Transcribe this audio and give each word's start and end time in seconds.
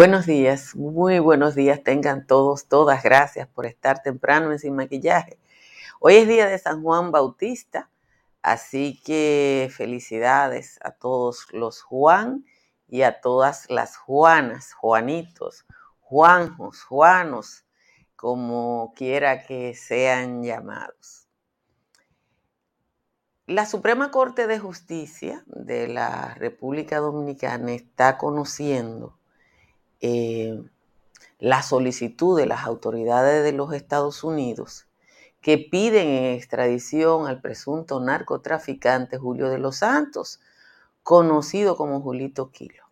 Buenos 0.00 0.24
días, 0.24 0.74
muy 0.76 1.18
buenos 1.18 1.54
días 1.54 1.84
tengan 1.84 2.26
todos, 2.26 2.68
todas. 2.68 3.02
Gracias 3.02 3.46
por 3.48 3.66
estar 3.66 4.02
temprano 4.02 4.50
en 4.50 4.58
Sin 4.58 4.74
Maquillaje. 4.74 5.38
Hoy 6.00 6.14
es 6.14 6.26
día 6.26 6.46
de 6.46 6.58
San 6.58 6.82
Juan 6.82 7.12
Bautista, 7.12 7.90
así 8.40 8.98
que 9.04 9.70
felicidades 9.70 10.78
a 10.80 10.92
todos 10.92 11.48
los 11.52 11.82
Juan 11.82 12.46
y 12.88 13.02
a 13.02 13.20
todas 13.20 13.68
las 13.68 13.98
Juanas, 13.98 14.72
Juanitos, 14.72 15.66
Juanjos, 16.00 16.82
Juanos, 16.82 17.66
como 18.16 18.94
quiera 18.96 19.44
que 19.44 19.74
sean 19.74 20.42
llamados. 20.42 21.28
La 23.44 23.66
Suprema 23.66 24.10
Corte 24.10 24.46
de 24.46 24.58
Justicia 24.58 25.44
de 25.44 25.88
la 25.88 26.32
República 26.36 27.00
Dominicana 27.00 27.72
está 27.72 28.16
conociendo 28.16 29.19
eh, 30.00 30.62
la 31.38 31.62
solicitud 31.62 32.38
de 32.38 32.46
las 32.46 32.64
autoridades 32.64 33.44
de 33.44 33.52
los 33.52 33.72
Estados 33.72 34.24
Unidos 34.24 34.86
que 35.40 35.58
piden 35.58 36.08
en 36.08 36.24
extradición 36.34 37.26
al 37.26 37.40
presunto 37.40 38.00
narcotraficante 38.00 39.16
Julio 39.16 39.48
de 39.48 39.58
los 39.58 39.76
Santos, 39.76 40.40
conocido 41.02 41.76
como 41.76 42.00
Julito 42.02 42.50
Kilo. 42.50 42.84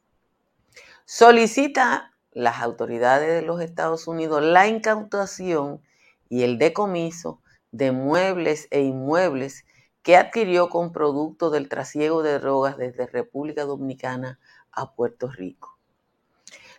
Solicita 1.05 2.15
las 2.33 2.63
autoridades 2.63 3.29
de 3.29 3.47
los 3.47 3.61
Estados 3.61 4.07
Unidos 4.09 4.43
la 4.43 4.67
incautación 4.67 5.83
y 6.29 6.43
el 6.43 6.59
decomiso 6.59 7.41
de 7.71 7.93
muebles 7.93 8.69
e 8.71 8.83
inmuebles 8.83 9.65
que 10.03 10.17
adquirió 10.17 10.69
con 10.69 10.93
producto 10.93 11.51
del 11.51 11.69
trasiego 11.69 12.23
de 12.23 12.39
drogas 12.39 12.79
desde 12.79 13.07
República 13.07 13.65
Dominicana 13.65 14.39
a 14.73 14.95
Puerto 14.95 15.29
Rico. 15.29 15.78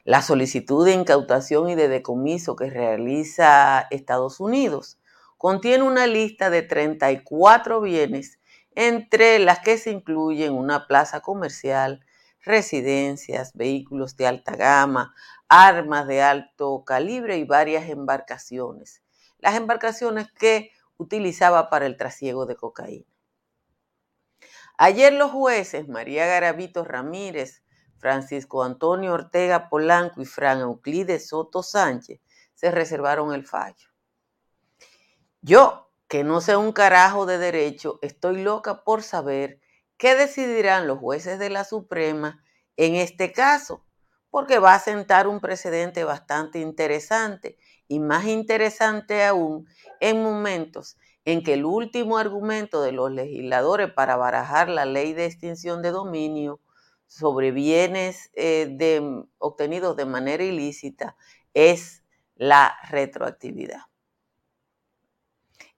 La 0.09 0.23
solicitud 0.23 0.83
de 0.87 0.93
incautación 0.93 1.69
y 1.69 1.75
de 1.75 1.87
decomiso 1.87 2.55
que 2.55 2.71
realiza 2.71 3.85
Estados 3.91 4.39
Unidos 4.39 4.97
contiene 5.37 5.83
una 5.83 6.07
lista 6.07 6.49
de 6.49 6.63
34 6.63 7.79
bienes, 7.79 8.39
entre 8.73 9.37
las 9.37 9.59
que 9.59 9.77
se 9.77 9.91
incluyen 9.91 10.53
una 10.53 10.87
plaza 10.87 11.21
comercial, 11.21 12.03
residencias, 12.41 13.53
vehículos 13.53 14.17
de 14.17 14.25
alta 14.25 14.55
gama, 14.55 15.13
armas 15.47 16.07
de 16.07 16.23
alto 16.23 16.83
calibre 16.87 17.37
y 17.37 17.43
varias 17.43 17.87
embarcaciones. 17.87 19.03
Las 19.37 19.53
embarcaciones 19.53 20.31
que 20.31 20.71
utilizaba 20.97 21.69
para 21.69 21.85
el 21.85 21.97
trasiego 21.97 22.47
de 22.47 22.55
cocaína. 22.55 23.05
Ayer 24.75 25.13
los 25.13 25.29
jueces 25.29 25.87
María 25.87 26.25
Garavito 26.25 26.83
Ramírez, 26.83 27.61
Francisco 27.99 28.63
Antonio 28.63 29.13
Ortega 29.13 29.69
Polanco 29.69 30.21
y 30.21 30.25
Fran 30.25 30.59
Euclides 30.61 31.27
Soto 31.27 31.61
Sánchez 31.61 32.21
se 32.55 32.71
reservaron 32.71 33.33
el 33.33 33.45
fallo. 33.45 33.89
Yo, 35.41 35.91
que 36.07 36.23
no 36.23 36.41
sé 36.41 36.55
un 36.55 36.71
carajo 36.71 37.25
de 37.25 37.37
derecho, 37.37 37.99
estoy 38.01 38.41
loca 38.41 38.83
por 38.83 39.03
saber 39.03 39.61
qué 39.97 40.15
decidirán 40.15 40.87
los 40.87 40.99
jueces 40.99 41.39
de 41.39 41.49
la 41.49 41.63
Suprema 41.63 42.43
en 42.77 42.95
este 42.95 43.31
caso, 43.31 43.85
porque 44.29 44.59
va 44.59 44.73
a 44.73 44.79
sentar 44.79 45.27
un 45.27 45.39
precedente 45.39 46.03
bastante 46.03 46.59
interesante 46.59 47.57
y 47.87 47.99
más 47.99 48.25
interesante 48.25 49.25
aún 49.25 49.67
en 49.99 50.23
momentos 50.23 50.97
en 51.25 51.43
que 51.43 51.53
el 51.53 51.65
último 51.65 52.17
argumento 52.17 52.81
de 52.81 52.91
los 52.91 53.11
legisladores 53.11 53.91
para 53.91 54.15
barajar 54.15 54.69
la 54.69 54.85
ley 54.85 55.13
de 55.13 55.25
extinción 55.25 55.81
de 55.81 55.91
dominio 55.91 56.59
sobre 57.09 57.51
bienes 57.51 58.29
eh, 58.35 59.01
obtenidos 59.39 59.97
de 59.97 60.05
manera 60.05 60.43
ilícita 60.43 61.17
es 61.53 62.03
la 62.35 62.77
retroactividad. 62.89 63.81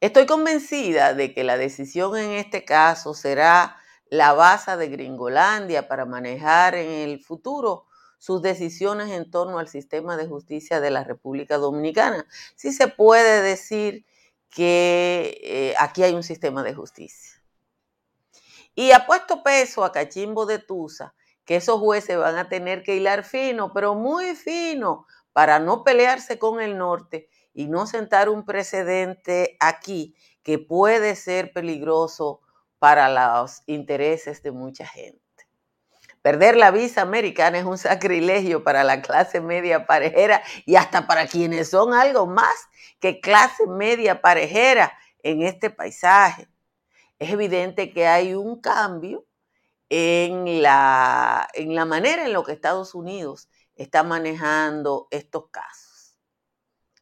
Estoy 0.02 0.26
convencida 0.26 1.14
de 1.14 1.34
que 1.34 1.44
la 1.44 1.58
decisión 1.58 2.18
en 2.18 2.32
este 2.32 2.66
caso 2.66 3.14
será 3.14 3.78
la 4.10 4.34
base 4.34 4.76
de 4.76 4.90
Gringolandia 4.90 5.88
para 5.88 6.06
manejar 6.06 6.76
en 6.76 6.90
el 7.10 7.24
futuro 7.24 7.86
sus 8.18 8.42
decisiones 8.42 9.10
en 9.12 9.32
torno 9.32 9.58
al 9.58 9.70
sistema 9.70 10.18
de 10.18 10.28
justicia 10.28 10.82
de 10.82 10.92
la 10.92 11.06
República 11.06 11.58
Dominicana. 11.58 12.28
Sí 12.56 12.74
se 12.74 12.90
puede 12.90 13.42
decir 13.42 14.06
que 14.50 15.40
eh, 15.44 15.76
aquí 15.80 16.04
hay 16.04 16.14
un 16.14 16.24
sistema 16.24 16.62
de 16.62 16.74
justicia. 16.74 17.42
Y 18.76 18.92
ha 18.92 19.06
puesto 19.06 19.44
peso 19.44 19.86
a 19.86 19.94
Cachimbo 19.94 20.46
de 20.46 20.60
Tusa 20.60 21.14
esos 21.56 21.80
jueces 21.80 22.18
van 22.18 22.38
a 22.38 22.50
tener 22.50 22.84
que 22.84 22.96
hilar 22.96 23.24
fino, 23.24 23.74
pero 23.74 23.96
muy 23.96 24.36
fino, 24.36 25.06
para 25.34 25.60
no 25.60 25.84
pelearse 25.84 26.38
con 26.38 26.62
el 26.62 26.78
norte 26.78 27.30
y 27.54 27.68
no 27.68 27.88
sentar 27.88 28.30
un 28.30 28.46
precedente 28.46 29.58
aquí 29.60 30.16
que 30.44 30.60
puede 30.60 31.16
ser 31.16 31.54
peligroso 31.54 32.42
para 32.80 33.10
los 33.10 33.64
intereses 33.68 34.42
de 34.44 34.52
mucha 34.52 34.86
gente. 34.86 35.22
Perder 36.22 36.56
la 36.56 36.70
visa 36.70 37.02
americana 37.02 37.58
es 37.58 37.66
un 37.66 37.78
sacrilegio 37.78 38.64
para 38.64 38.84
la 38.84 39.02
clase 39.02 39.42
media 39.42 39.88
parejera 39.88 40.44
y 40.66 40.76
hasta 40.76 41.08
para 41.08 41.28
quienes 41.28 41.70
son 41.70 41.94
algo 41.94 42.28
más 42.28 42.54
que 43.00 43.20
clase 43.20 43.66
media 43.68 44.22
parejera 44.22 44.94
en 45.24 45.42
este 45.42 45.72
paisaje. 45.72 46.48
Es 47.18 47.32
evidente 47.32 47.92
que 47.92 48.08
hay 48.08 48.36
un 48.36 48.62
cambio 48.62 49.26
en 49.94 50.62
la, 50.62 51.50
en 51.54 51.76
la 51.76 51.84
manera 51.84 52.26
en 52.26 52.32
lo 52.32 52.46
que 52.46 52.54
Estados 52.54 52.96
Unidos 52.96 53.50
está 53.76 54.04
manejando 54.04 55.10
estos 55.12 55.50
casos. 55.50 56.18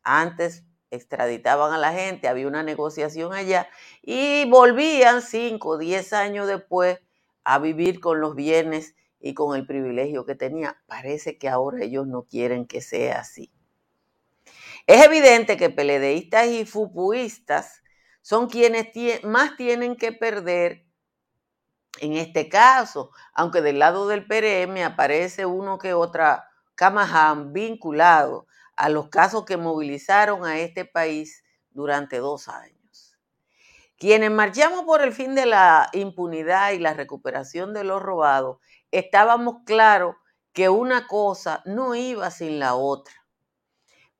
Antes 0.01 0.63
extraditaban 0.89 1.71
a 1.71 1.77
la 1.77 1.93
gente, 1.93 2.27
había 2.27 2.47
una 2.47 2.63
negociación 2.63 3.31
allá 3.31 3.69
y 4.01 4.49
volvían 4.49 5.21
5 5.21 5.69
o 5.69 5.77
10 5.77 6.13
años 6.13 6.47
después 6.47 6.99
a 7.43 7.59
vivir 7.59 7.99
con 7.99 8.21
los 8.21 8.33
bienes 8.33 8.95
y 9.19 9.35
con 9.35 9.55
el 9.55 9.67
privilegio 9.67 10.25
que 10.25 10.33
tenía. 10.33 10.81
Parece 10.87 11.37
que 11.37 11.47
ahora 11.47 11.83
ellos 11.83 12.07
no 12.07 12.23
quieren 12.23 12.65
que 12.65 12.81
sea 12.81 13.19
así. 13.19 13.51
Es 14.87 15.05
evidente 15.05 15.57
que 15.57 15.69
peledeístas 15.69 16.47
y 16.47 16.65
fupuistas 16.65 17.83
son 18.23 18.49
quienes 18.49 18.87
más 19.23 19.57
tienen 19.57 19.95
que 19.95 20.11
perder 20.11 20.88
en 22.01 22.13
este 22.13 22.49
caso, 22.49 23.11
aunque 23.33 23.61
del 23.61 23.79
lado 23.79 24.07
del 24.07 24.25
PRM 24.25 24.83
aparece 24.83 25.45
uno 25.45 25.77
que 25.77 25.93
otra 25.93 26.49
Camaján 26.75 27.51
vinculado 27.51 28.47
a 28.77 28.87
los 28.87 29.09
casos 29.09 29.43
que 29.43 29.57
movilizaron 29.57 30.45
a 30.45 30.59
este 30.59 30.85
país 30.85 31.43
durante 31.71 32.19
dos 32.19 32.47
años. 32.47 33.17
Quienes 33.97 34.31
marchamos 34.31 34.85
por 34.85 35.01
el 35.01 35.11
fin 35.11 35.35
de 35.35 35.45
la 35.45 35.89
impunidad 35.91 36.71
y 36.71 36.79
la 36.79 36.93
recuperación 36.93 37.73
de 37.73 37.83
los 37.83 38.01
robados, 38.01 38.59
estábamos 38.91 39.57
claros 39.65 40.15
que 40.53 40.69
una 40.69 41.05
cosa 41.07 41.61
no 41.65 41.95
iba 41.95 42.31
sin 42.31 42.59
la 42.59 42.75
otra. 42.75 43.13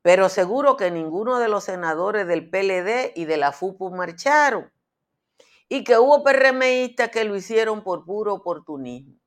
Pero 0.02 0.28
seguro 0.28 0.76
que 0.76 0.92
ninguno 0.92 1.40
de 1.40 1.48
los 1.48 1.64
senadores 1.64 2.28
del 2.28 2.50
PLD 2.50 3.14
y 3.16 3.24
de 3.24 3.38
la 3.38 3.54
FUPU 3.54 3.92
marcharon 3.92 4.70
y 5.70 5.84
que 5.84 5.98
hubo 5.98 6.24
PRMistas 6.24 7.10
que 7.10 7.24
lo 7.24 7.36
hicieron 7.36 7.84
por 7.84 8.04
puro 8.04 8.34
oportunismo. 8.34 9.20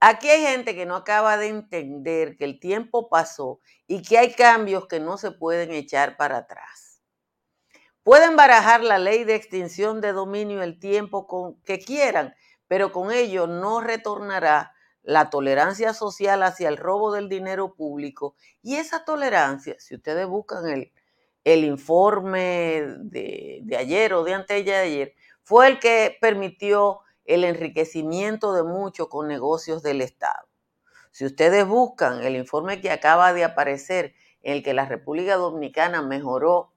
Aquí 0.00 0.28
hay 0.30 0.40
gente 0.42 0.74
que 0.74 0.86
no 0.86 0.96
acaba 0.96 1.36
de 1.36 1.48
entender 1.48 2.36
que 2.36 2.44
el 2.44 2.60
tiempo 2.60 3.08
pasó 3.08 3.60
y 3.86 4.02
que 4.02 4.16
hay 4.16 4.32
cambios 4.32 4.86
que 4.86 5.00
no 5.00 5.18
se 5.18 5.32
pueden 5.32 5.72
echar 5.72 6.16
para 6.16 6.38
atrás. 6.38 7.02
Pueden 8.04 8.36
barajar 8.36 8.82
la 8.82 8.98
ley 8.98 9.24
de 9.24 9.34
extinción 9.34 10.00
de 10.00 10.12
dominio 10.12 10.62
el 10.62 10.78
tiempo 10.78 11.26
con, 11.26 11.60
que 11.62 11.78
quieran, 11.80 12.34
pero 12.68 12.92
con 12.92 13.10
ello 13.10 13.46
no 13.46 13.80
retornará 13.80 14.72
la 15.02 15.30
tolerancia 15.30 15.92
social 15.92 16.42
hacia 16.42 16.68
el 16.68 16.76
robo 16.76 17.12
del 17.12 17.28
dinero 17.28 17.74
público. 17.74 18.36
Y 18.62 18.76
esa 18.76 19.04
tolerancia, 19.04 19.74
si 19.78 19.96
ustedes 19.96 20.26
buscan 20.26 20.68
el, 20.68 20.92
el 21.44 21.64
informe 21.64 22.84
de, 23.00 23.60
de 23.62 23.76
ayer 23.76 24.14
o 24.14 24.22
de 24.22 24.34
antes 24.34 24.64
de 24.64 24.74
ayer, 24.74 25.14
fue 25.48 25.66
el 25.66 25.78
que 25.78 26.18
permitió 26.20 27.00
el 27.24 27.42
enriquecimiento 27.42 28.52
de 28.52 28.64
muchos 28.64 29.08
con 29.08 29.28
negocios 29.28 29.82
del 29.82 30.02
Estado. 30.02 30.46
Si 31.10 31.24
ustedes 31.24 31.66
buscan 31.66 32.22
el 32.22 32.36
informe 32.36 32.82
que 32.82 32.90
acaba 32.90 33.32
de 33.32 33.44
aparecer, 33.44 34.14
en 34.42 34.56
el 34.56 34.62
que 34.62 34.74
la 34.74 34.84
República 34.84 35.36
Dominicana 35.36 36.02
mejoró 36.02 36.74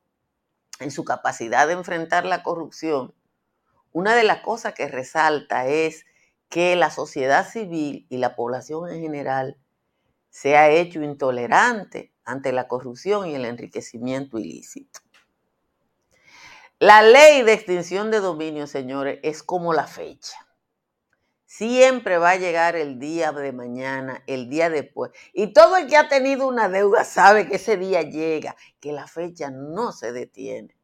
en 0.80 0.90
su 0.90 1.04
capacidad 1.04 1.68
de 1.68 1.74
enfrentar 1.74 2.26
la 2.26 2.44
corrupción, 2.44 3.14
una 3.92 4.16
de 4.16 4.24
las 4.24 4.40
cosas 4.40 4.74
que 4.74 4.88
resalta 4.88 5.68
es 5.68 6.06
que 6.48 6.78
la 6.78 6.92
sociedad 6.92 7.46
civil 7.46 8.06
y 8.08 8.20
la 8.20 8.38
población 8.38 8.90
en 8.90 9.02
general 9.02 9.58
se 10.30 10.56
ha 10.56 10.70
hecho 10.70 11.04
intolerante 11.04 12.14
ante 12.24 12.54
la 12.54 12.70
corrupción 12.70 13.28
y 13.28 13.36
el 13.36 13.44
enriquecimiento 13.44 14.40
ilícito. 14.40 15.02
La 16.82 17.04
ley 17.04 17.44
de 17.44 17.54
extinción 17.54 18.10
de 18.10 18.22
dominio, 18.22 18.66
señores, 18.66 19.20
es 19.22 19.44
como 19.44 19.72
la 19.72 19.86
fecha. 19.86 20.36
Siempre 21.46 22.18
va 22.18 22.32
a 22.32 22.38
llegar 22.38 22.76
el 22.76 22.98
día 22.98 23.32
de 23.32 23.52
mañana, 23.52 24.24
el 24.26 24.50
día 24.50 24.72
después. 24.72 25.12
Y 25.32 25.54
todo 25.54 25.78
el 25.78 25.86
que 25.86 25.96
ha 25.96 26.10
tenido 26.10 26.48
una 26.48 26.70
deuda 26.70 27.04
sabe 27.04 27.48
que 27.48 27.58
ese 27.58 27.78
día 27.78 28.02
llega, 28.02 28.56
que 28.80 28.94
la 28.94 29.06
fecha 29.06 29.52
no 29.52 29.92
se 29.92 30.12
detiene. 30.12 30.76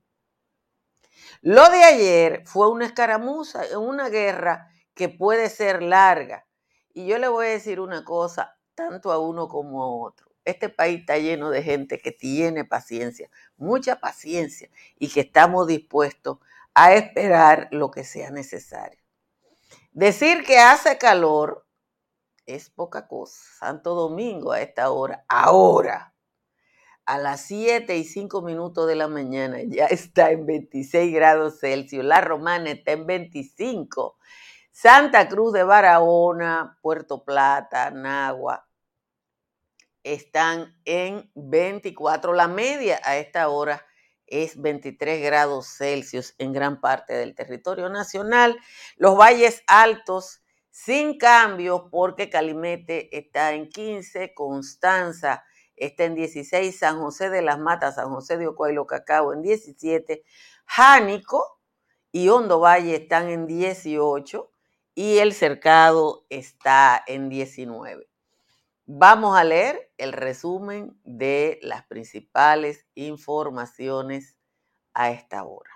Lo 1.41 1.67
de 1.67 1.83
ayer 1.83 2.43
fue 2.45 2.69
una 2.69 2.85
escaramuza, 2.85 3.63
una 3.79 4.09
guerra 4.09 4.69
que 4.93 5.09
puede 5.09 5.49
ser 5.49 5.81
larga. 5.81 6.45
Y 6.93 7.07
yo 7.07 7.17
le 7.17 7.27
voy 7.27 7.47
a 7.47 7.49
decir 7.49 7.79
una 7.79 8.05
cosa, 8.05 8.55
tanto 8.75 9.11
a 9.11 9.17
uno 9.17 9.47
como 9.47 9.81
a 9.81 9.89
otro. 9.89 10.26
Este 10.47 10.69
país 10.69 11.01
está 11.01 11.17
lleno 11.17 11.49
de 11.49 11.61
gente 11.61 11.99
que 11.99 12.13
tiene 12.13 12.63
paciencia, 12.63 13.29
mucha 13.57 13.99
paciencia, 13.99 14.69
y 14.97 15.09
que 15.09 15.19
estamos 15.19 15.67
dispuestos 15.67 16.37
a 16.73 16.93
esperar 16.93 17.67
lo 17.71 17.91
que 17.91 18.05
sea 18.05 18.31
necesario. 18.31 18.97
Decir 19.91 20.45
que 20.45 20.57
hace 20.57 20.97
calor 20.97 21.67
es 22.45 22.69
poca 22.69 23.09
cosa. 23.09 23.35
Santo 23.59 23.93
Domingo 23.93 24.53
a 24.53 24.61
esta 24.61 24.89
hora, 24.89 25.25
ahora, 25.27 26.13
a 27.05 27.17
las 27.17 27.41
7 27.41 27.97
y 27.97 28.05
5 28.05 28.41
minutos 28.41 28.87
de 28.87 28.95
la 28.95 29.09
mañana, 29.09 29.57
ya 29.67 29.87
está 29.87 30.31
en 30.31 30.45
26 30.45 31.13
grados 31.13 31.59
Celsius. 31.59 32.05
La 32.05 32.21
Romana 32.21 32.71
está 32.71 32.93
en 32.93 33.05
25. 33.05 34.17
Santa 34.71 35.27
Cruz 35.27 35.51
de 35.51 35.63
Barahona, 35.63 36.77
Puerto 36.81 37.25
Plata, 37.25 37.91
Nagua, 37.91 38.66
están 40.13 40.75
en 40.85 41.29
24. 41.35 42.33
La 42.33 42.47
media 42.47 42.99
a 43.03 43.17
esta 43.17 43.49
hora 43.49 43.85
es 44.25 44.61
23 44.61 45.23
grados 45.23 45.67
Celsius 45.77 46.35
en 46.37 46.53
gran 46.53 46.81
parte 46.81 47.13
del 47.13 47.35
territorio 47.35 47.89
nacional. 47.89 48.57
Los 48.97 49.17
valles 49.17 49.63
altos 49.67 50.41
sin 50.69 51.17
cambios 51.17 51.83
porque 51.89 52.29
Calimete 52.29 53.15
está 53.17 53.53
en 53.53 53.69
15, 53.69 54.33
Constanza 54.35 55.43
está 55.75 56.03
en 56.05 56.15
16, 56.15 56.77
San 56.77 56.99
José 56.99 57.29
de 57.29 57.41
las 57.41 57.59
Matas, 57.59 57.95
San 57.95 58.09
José 58.09 58.37
de 58.37 58.47
Ocoa 58.47 58.69
Cacao 58.87 59.33
en 59.33 59.41
17, 59.41 60.23
Jánico 60.65 61.59
y 62.11 62.29
Hondo 62.29 62.59
Valle 62.59 62.95
están 62.95 63.29
en 63.29 63.47
18 63.47 64.51
y 64.95 65.19
el 65.19 65.33
Cercado 65.33 66.25
está 66.29 67.03
en 67.07 67.29
19. 67.29 68.07
Vamos 68.89 69.37
a 69.37 69.43
leer 69.43 69.91
el 69.97 70.13
resumen 70.13 70.97
de 71.03 71.59
las 71.61 71.85
principales 71.87 72.85
informaciones 72.95 74.37
a 74.93 75.11
esta 75.11 75.43
hora. 75.43 75.69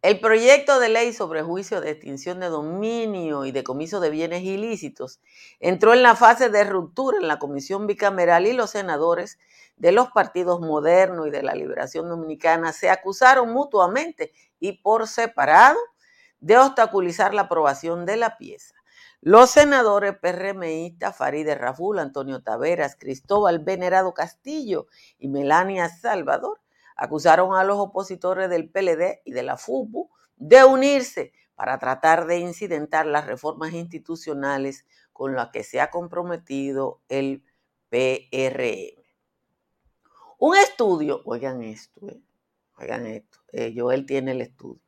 El 0.00 0.20
proyecto 0.20 0.78
de 0.78 0.90
ley 0.90 1.12
sobre 1.12 1.42
juicio 1.42 1.80
de 1.80 1.90
extinción 1.90 2.38
de 2.38 2.50
dominio 2.50 3.46
y 3.46 3.50
decomiso 3.50 3.98
de 3.98 4.10
bienes 4.10 4.44
ilícitos 4.44 5.20
entró 5.58 5.92
en 5.92 6.04
la 6.04 6.14
fase 6.14 6.50
de 6.50 6.62
ruptura 6.62 7.18
en 7.18 7.26
la 7.26 7.40
comisión 7.40 7.88
bicameral 7.88 8.46
y 8.46 8.52
los 8.52 8.70
senadores 8.70 9.40
de 9.76 9.90
los 9.90 10.12
partidos 10.12 10.60
modernos 10.60 11.26
y 11.26 11.30
de 11.30 11.42
la 11.42 11.56
liberación 11.56 12.08
dominicana 12.08 12.72
se 12.72 12.90
acusaron 12.90 13.52
mutuamente 13.52 14.30
y 14.60 14.74
por 14.82 15.08
separado 15.08 15.80
de 16.38 16.58
obstaculizar 16.58 17.34
la 17.34 17.42
aprobación 17.42 18.06
de 18.06 18.18
la 18.18 18.38
pieza. 18.38 18.76
Los 19.26 19.52
senadores 19.52 20.18
PRMistas 20.18 21.16
Farideh 21.16 21.54
Raful, 21.54 21.98
Antonio 21.98 22.42
Taveras, 22.42 22.94
Cristóbal 22.94 23.58
Venerado 23.58 24.12
Castillo 24.12 24.86
y 25.16 25.28
Melania 25.28 25.88
Salvador 25.88 26.60
acusaron 26.94 27.54
a 27.54 27.64
los 27.64 27.78
opositores 27.78 28.50
del 28.50 28.68
PLD 28.68 29.22
y 29.24 29.32
de 29.32 29.42
la 29.42 29.56
FUPU 29.56 30.10
de 30.36 30.64
unirse 30.64 31.32
para 31.54 31.78
tratar 31.78 32.26
de 32.26 32.36
incidentar 32.36 33.06
las 33.06 33.26
reformas 33.26 33.72
institucionales 33.72 34.84
con 35.14 35.34
las 35.34 35.48
que 35.48 35.64
se 35.64 35.80
ha 35.80 35.88
comprometido 35.90 37.00
el 37.08 37.42
PRM. 37.88 39.02
Un 40.38 40.54
estudio, 40.58 41.22
oigan 41.24 41.62
esto, 41.62 42.06
eh, 42.10 42.20
oigan 42.76 43.06
esto, 43.06 43.38
eh, 43.54 43.72
Joel 43.74 44.04
tiene 44.04 44.32
el 44.32 44.42
estudio. 44.42 44.83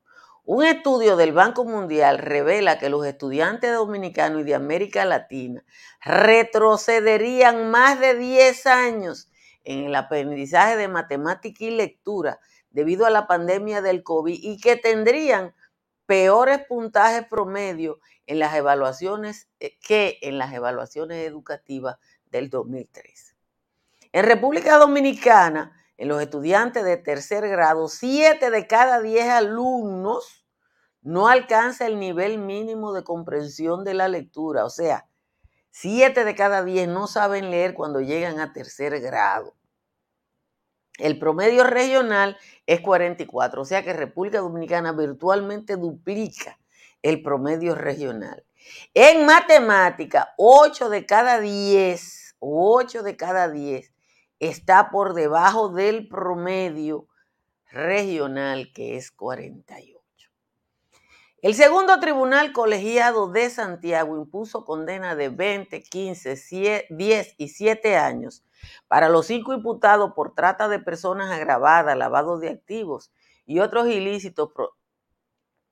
Un 0.48 0.64
estudio 0.64 1.16
del 1.16 1.32
Banco 1.32 1.64
Mundial 1.64 2.19
revela 2.19 2.78
que 2.78 2.88
los 2.88 3.04
estudiantes 3.04 3.75
dominicanos 3.75 4.43
y 4.43 4.44
de 4.44 4.54
América 4.54 5.04
Latina 5.04 5.64
retrocederían 6.00 7.69
más 7.72 7.98
de 7.98 8.14
10 8.14 8.66
años 8.66 9.28
en 9.64 9.87
el 9.87 9.94
aprendizaje 9.96 10.76
de 10.76 10.87
matemática 10.87 11.64
y 11.64 11.70
lectura 11.72 12.38
debido 12.70 13.06
a 13.06 13.10
la 13.10 13.26
pandemia 13.26 13.82
del 13.82 14.04
COVID 14.04 14.38
y 14.40 14.60
que 14.60 14.76
tendrían 14.76 15.52
peores 16.06 16.64
puntajes 16.69 17.26
promedio 17.26 17.99
en 18.28 18.38
las 18.38 18.54
evaluaciones 18.54 19.49
eh, 19.58 19.76
que 19.81 20.20
en 20.22 20.38
las 20.38 20.54
evaluaciones 20.54 21.26
educativas 21.26 21.96
del 22.26 22.50
2003. 22.50 23.34
En 24.12 24.25
República 24.25 24.78
Dominicana, 24.78 25.72
en 25.99 26.06
los 26.06 26.22
estudiantes 26.22 26.84
de 26.84 26.99
tercer 26.99 27.49
grado, 27.49 27.88
7 27.88 28.50
de 28.50 28.66
cada 28.69 29.00
10 29.00 29.28
alumnos 29.28 30.35
no 31.06 31.28
alcanza 31.28 31.86
el 31.86 32.00
nivel 32.00 32.38
mínimo 32.38 32.92
de 32.92 33.04
comprensión 33.04 33.84
de 33.84 33.94
la 33.94 34.08
lectura. 34.08 34.64
O 34.64 34.70
sea, 34.70 35.06
7 35.70 36.24
de 36.24 36.34
cada 36.34 36.64
10 36.64 36.88
no 36.88 37.06
saben 37.06 37.52
leer 37.52 37.74
cuando 37.74 38.00
llegan 38.00 38.40
a 38.40 38.52
tercer 38.52 39.00
grado. 39.00 39.54
El 40.98 41.20
promedio 41.20 41.62
regional 41.62 42.36
es 42.66 42.80
44, 42.80 43.62
o 43.62 43.64
sea 43.64 43.84
que 43.84 43.92
República 43.92 44.40
Dominicana 44.40 44.90
virtualmente 44.90 45.76
duplica 45.76 46.58
el 47.02 47.22
promedio 47.22 47.76
regional. 47.76 48.44
En 48.92 49.26
matemática, 49.26 50.34
8 50.38 50.88
de 50.88 51.06
cada 51.06 51.38
10, 51.38 52.34
8 52.40 53.04
de 53.04 53.16
cada 53.16 53.48
10 53.48 53.94
está 54.40 54.90
por 54.90 55.14
debajo 55.14 55.68
del 55.68 56.08
promedio 56.08 57.06
regional, 57.70 58.72
que 58.72 58.96
es 58.96 59.12
48. 59.12 59.95
El 61.46 61.54
segundo 61.54 62.00
tribunal 62.00 62.52
colegiado 62.52 63.28
de 63.28 63.48
Santiago 63.50 64.16
impuso 64.16 64.64
condena 64.64 65.14
de 65.14 65.28
20, 65.28 65.81
15, 65.81 66.87
10 66.90 67.34
y 67.38 67.48
7 67.50 67.96
años 67.96 68.44
para 68.88 69.08
los 69.08 69.28
cinco 69.28 69.52
imputados 69.52 70.12
por 70.16 70.34
trata 70.34 70.66
de 70.66 70.81
personas 70.81 71.31
agravadas, 71.31 71.96
lavado 71.96 72.40
de 72.40 72.48
activos 72.48 73.12
y 73.44 73.60
otros 73.60 73.87
ilícitos 73.87 74.50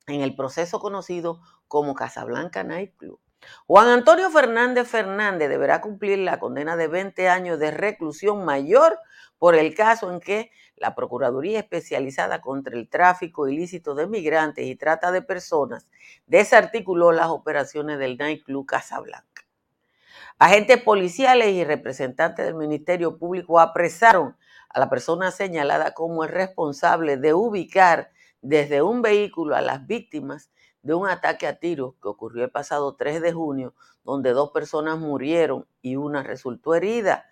en 0.06 0.20
el 0.20 0.36
proceso 0.36 0.78
conocido 0.78 1.40
como 1.66 1.96
Casablanca 1.96 2.62
Night 2.62 2.96
Club. 2.96 3.18
Juan 3.66 3.88
Antonio 3.88 4.30
Fernández 4.30 4.86
Fernández 4.86 5.48
deberá 5.48 5.80
cumplir 5.80 6.20
la 6.20 6.38
condena 6.38 6.76
de 6.76 6.86
20 6.86 7.28
años 7.28 7.58
de 7.58 7.72
reclusión 7.72 8.44
mayor 8.44 8.96
por 9.40 9.56
el 9.56 9.74
caso 9.74 10.12
en 10.12 10.20
que 10.20 10.52
la 10.76 10.94
Procuraduría 10.94 11.60
Especializada 11.60 12.40
contra 12.40 12.76
el 12.76 12.88
Tráfico 12.88 13.48
Ilícito 13.48 13.94
de 13.94 14.06
Migrantes 14.06 14.66
y 14.66 14.76
Trata 14.76 15.12
de 15.12 15.22
Personas 15.22 15.86
desarticuló 16.26 17.12
las 17.12 17.28
operaciones 17.28 17.98
del 17.98 18.16
Night 18.16 18.44
Club 18.44 18.66
Casablanca. 18.66 19.46
Agentes 20.38 20.82
policiales 20.82 21.52
y 21.52 21.64
representantes 21.64 22.44
del 22.44 22.54
Ministerio 22.54 23.18
Público 23.18 23.60
apresaron 23.60 24.36
a 24.68 24.80
la 24.80 24.90
persona 24.90 25.30
señalada 25.30 25.94
como 25.94 26.24
el 26.24 26.30
responsable 26.30 27.16
de 27.16 27.34
ubicar 27.34 28.10
desde 28.42 28.82
un 28.82 29.00
vehículo 29.00 29.54
a 29.54 29.60
las 29.60 29.86
víctimas 29.86 30.50
de 30.82 30.94
un 30.94 31.08
ataque 31.08 31.46
a 31.46 31.58
tiros 31.58 31.94
que 32.02 32.08
ocurrió 32.08 32.44
el 32.44 32.50
pasado 32.50 32.94
3 32.94 33.22
de 33.22 33.32
junio, 33.32 33.74
donde 34.04 34.32
dos 34.32 34.50
personas 34.50 34.98
murieron 34.98 35.66
y 35.80 35.96
una 35.96 36.22
resultó 36.22 36.74
herida. 36.74 37.24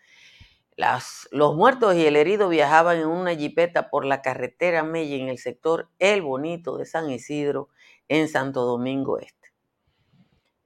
Los 0.76 1.57
muertos 1.57 1.95
y 1.95 2.07
el 2.07 2.17
herido 2.17 2.49
viajaban 2.49 2.99
en 2.99 3.09
una 3.09 3.35
jipeta 3.35 3.91
por 3.91 4.05
la 4.05 4.23
carretera 4.23 4.83
Mella 4.83 5.17
en 5.17 5.29
el 5.29 5.38
sector 5.38 5.91
El 5.99 6.23
Bonito 6.23 6.76
de 6.76 6.87
San 6.87 7.11
Isidro, 7.11 7.69
en 8.09 8.29
Santo 8.29 8.64
Domingo 8.64 9.19
Este. 9.19 9.52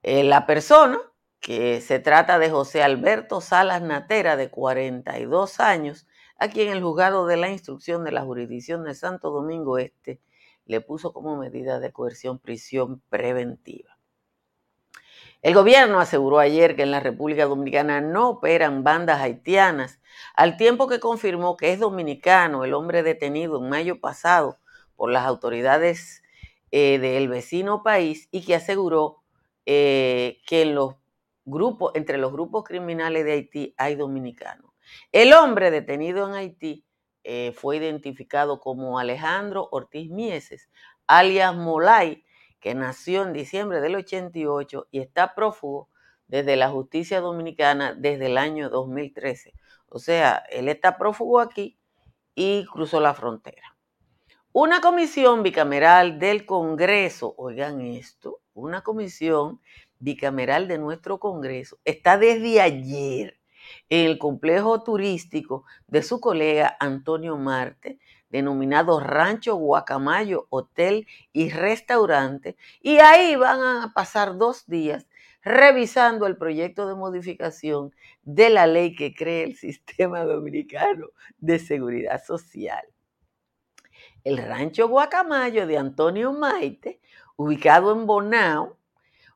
Eh, 0.03 0.25
la 0.25 0.47
persona, 0.47 0.99
que 1.41 1.81
se 1.81 1.99
trata 1.99 2.39
de 2.39 2.51
José 2.51 2.83
Alberto 2.83 3.41
Salas 3.41 3.83
Natera, 3.83 4.37
de 4.37 4.51
42 4.51 5.61
años, 5.61 6.07
a 6.39 6.49
quien 6.49 6.71
el 6.71 6.83
juzgado 6.83 7.27
de 7.27 7.37
la 7.37 7.51
instrucción 7.51 8.05
de 8.05 8.13
la 8.13 8.23
jurisdicción 8.23 8.85
de 8.85 8.95
Santo 8.95 9.31
Domingo 9.31 9.79
Este 9.79 10.21
le 10.67 10.81
puso 10.81 11.13
como 11.13 11.37
medida 11.37 11.81
de 11.81 11.93
coerción 11.93 12.39
prisión 12.39 13.01
preventiva. 13.09 13.96
El 15.47 15.55
gobierno 15.55 16.01
aseguró 16.01 16.41
ayer 16.41 16.75
que 16.75 16.83
en 16.83 16.91
la 16.91 16.99
República 16.99 17.45
Dominicana 17.45 18.01
no 18.01 18.31
operan 18.31 18.83
bandas 18.83 19.21
haitianas, 19.21 20.01
al 20.35 20.57
tiempo 20.57 20.89
que 20.89 20.99
confirmó 20.99 21.57
que 21.57 21.73
es 21.73 21.79
dominicano 21.79 22.65
el 22.65 22.75
hombre 22.75 23.05
detenido 23.05 23.63
en 23.63 23.69
mayo 23.69 24.01
pasado 24.01 24.59
por 24.97 25.09
las 25.09 25.25
autoridades 25.25 26.25
eh, 26.73 26.99
del 26.99 27.29
vecino 27.29 27.85
país 27.85 28.27
y 28.33 28.45
que 28.45 28.57
aseguró 28.57 29.23
eh, 29.67 30.39
que 30.49 30.63
entre 31.95 32.19
los 32.19 32.33
grupos 32.33 32.65
criminales 32.65 33.25
de 33.25 33.35
Haití 33.35 33.75
hay 33.77 33.95
dominicanos. 33.95 34.73
El 35.13 35.33
hombre 35.33 35.71
detenido 35.71 36.27
en 36.27 36.35
Haití 36.35 36.85
eh, 37.23 37.53
fue 37.53 37.77
identificado 37.77 38.59
como 38.59 38.99
Alejandro 38.99 39.69
Ortiz 39.71 40.11
Mieses, 40.11 40.69
alias 41.07 41.55
Molay, 41.55 42.26
que 42.61 42.75
nació 42.75 43.23
en 43.23 43.33
diciembre 43.33 43.81
del 43.81 43.97
88 43.97 44.89
y 44.91 45.01
está 45.01 45.35
prófugo 45.35 45.89
desde 46.29 46.57
la 46.57 46.71
justicia 46.71 47.21
dominicana 47.21 47.95
desde 47.95 48.27
el 48.27 48.39
año 48.39 48.69
2013. 48.71 49.53
O 49.89 49.99
sea, 49.99 50.43
él 50.51 50.69
está 50.69 50.99
prófugo 50.99 51.41
aquí 51.41 51.79
y 52.35 52.65
cruzó 52.67 53.01
la 53.01 53.15
frontera. 53.15 53.77
Una 54.53 54.81
comisión 54.81 55.43
bicameral 55.43 56.19
del 56.19 56.47
Congreso, 56.47 57.35
oigan 57.37 57.81
esto, 57.81 58.41
una 58.55 58.83
comisión 58.83 59.61
bicameral 59.99 60.67
de 60.69 60.79
nuestro 60.79 61.19
Congreso 61.21 61.79
está 61.85 62.19
desde 62.19 62.61
ayer 62.61 63.39
en 63.89 64.07
el 64.07 64.19
complejo 64.19 64.83
turístico 64.83 65.65
de 65.87 66.03
su 66.03 66.21
colega 66.21 66.77
Antonio 66.81 67.37
Marte, 67.37 67.99
denominado 68.29 69.01
Rancho 69.01 69.57
Guacamayo 69.57 70.47
Hotel 70.51 71.07
y 71.33 71.51
Restaurante, 71.51 72.57
y 72.81 72.99
ahí 72.99 73.37
van 73.37 73.61
a 73.61 73.93
pasar 73.95 74.37
dos 74.37 74.67
días 74.67 75.07
revisando 75.47 76.27
el 76.27 76.37
proyecto 76.37 76.89
de 76.89 76.97
modificación 76.97 77.95
de 78.25 78.51
la 78.51 78.67
ley 78.67 78.97
que 78.97 79.15
crea 79.15 79.45
el 79.45 79.57
Sistema 79.57 80.25
Dominicano 80.25 81.09
de 81.39 81.61
Seguridad 81.61 82.23
Social. 82.25 82.85
El 84.25 84.39
Rancho 84.39 84.89
Guacamayo 84.89 85.69
de 85.69 85.79
Antonio 85.79 86.33
Maite, 86.33 87.01
ubicado 87.37 87.93
en 87.93 88.07
Bonao, 88.07 88.77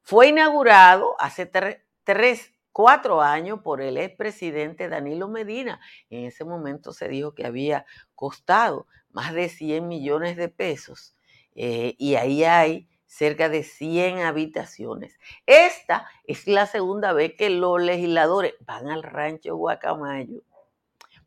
fue 0.02 0.28
inaugurado 0.28 1.14
hace 1.20 1.47
tres, 1.47 2.52
cuatro 2.73 3.21
años 3.21 3.61
por 3.62 3.81
el 3.81 3.97
expresidente 3.97 4.89
Danilo 4.89 5.29
Medina. 5.29 5.81
En 6.09 6.25
ese 6.27 6.45
momento 6.45 6.93
se 6.93 7.09
dijo 7.09 7.35
que 7.35 7.47
había 7.47 7.87
costado 8.15 8.87
más 9.11 9.33
de 9.35 9.49
100 9.49 9.89
millones 9.89 10.37
de 10.37 10.49
pesos 10.49 11.17
eh, 11.55 11.95
y 11.99 12.15
ahí 12.15 12.45
hay 12.45 12.89
cerca 13.07 13.49
de 13.49 13.65
100 13.65 14.21
habitaciones. 14.21 15.19
Esta 15.47 16.09
es 16.25 16.47
la 16.47 16.67
segunda 16.67 17.12
vez 17.12 17.35
que 17.37 17.50
los 17.50 17.81
legisladores 17.83 18.55
van 18.61 18.89
al 18.89 19.03
rancho 19.03 19.57
Guacamayo 19.57 20.43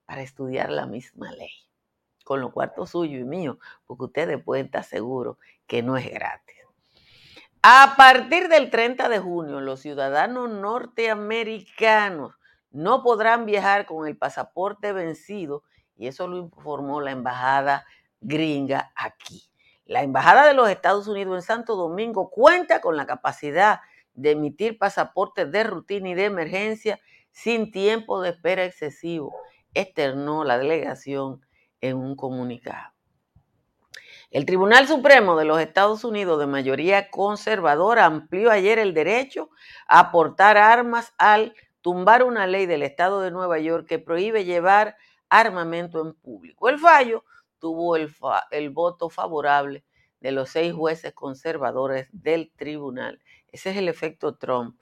para 0.05 0.21
estudiar 0.21 0.69
la 0.69 0.85
misma 0.85 1.31
ley, 1.33 1.51
con 2.23 2.39
los 2.39 2.53
cuartos 2.53 2.91
suyo 2.91 3.19
y 3.19 3.25
mío, 3.25 3.59
porque 3.85 4.05
ustedes 4.05 4.41
pueden 4.41 4.67
estar 4.67 4.83
seguros 4.85 5.37
que 5.67 5.83
no 5.83 5.97
es 5.97 6.09
gratis. 6.09 6.62
A 7.65 7.93
partir 7.95 8.49
del 8.49 8.69
30 8.69 9.07
de 9.07 9.19
junio, 9.19 9.61
los 9.61 9.79
ciudadanos 9.79 10.49
norteamericanos 10.49 12.33
no 12.71 13.01
podrán 13.03 13.45
viajar 13.45 13.85
con 13.85 14.05
el 14.05 14.17
pasaporte 14.17 14.91
vencido 14.91 15.63
y 15.95 16.07
eso 16.07 16.27
lo 16.27 16.35
informó 16.35 16.99
la 16.99 17.11
embajada 17.11 17.85
gringa 18.19 18.91
aquí. 18.97 19.49
La 19.85 20.03
Embajada 20.03 20.45
de 20.45 20.53
los 20.53 20.67
Estados 20.67 21.07
Unidos 21.07 21.37
en 21.37 21.41
Santo 21.41 21.77
Domingo 21.77 22.29
cuenta 22.29 22.81
con 22.81 22.97
la 22.97 23.05
capacidad 23.05 23.79
de 24.13 24.31
emitir 24.31 24.77
pasaportes 24.77 25.49
de 25.49 25.63
rutina 25.63 26.09
y 26.09 26.15
de 26.15 26.25
emergencia 26.25 26.99
sin 27.31 27.71
tiempo 27.71 28.21
de 28.21 28.31
espera 28.31 28.65
excesivo, 28.65 29.33
externó 29.73 30.43
la 30.43 30.57
delegación 30.57 31.39
en 31.79 31.95
un 31.95 32.17
comunicado. 32.17 32.92
El 34.33 34.47
Tribunal 34.47 34.87
Supremo 34.87 35.35
de 35.35 35.45
los 35.45 35.59
Estados 35.59 36.03
Unidos 36.03 36.39
de 36.39 36.47
mayoría 36.47 37.11
conservadora 37.11 38.05
amplió 38.05 38.49
ayer 38.49 38.79
el 38.79 38.95
derecho 38.95 39.51
a 39.87 40.11
portar 40.11 40.57
armas 40.57 41.13
al 41.19 41.53
tumbar 41.81 42.23
una 42.23 42.47
ley 42.47 42.65
del 42.65 42.81
Estado 42.81 43.21
de 43.21 43.29
Nueva 43.29 43.59
York 43.59 43.85
que 43.87 43.99
prohíbe 43.99 44.43
llevar 44.43 44.97
armamento 45.29 46.01
en 46.01 46.15
público. 46.15 46.67
El 46.67 46.79
fallo 46.79 47.23
tuvo 47.59 47.95
el, 47.95 48.11
el 48.49 48.71
voto 48.71 49.11
favorable 49.11 49.85
de 50.19 50.31
los 50.31 50.49
seis 50.49 50.73
jueces 50.73 51.13
conservadores 51.13 52.07
del 52.11 52.51
tribunal. 52.55 53.21
Ese 53.51 53.69
es 53.69 53.77
el 53.77 53.87
efecto 53.87 54.35
Trump. 54.35 54.81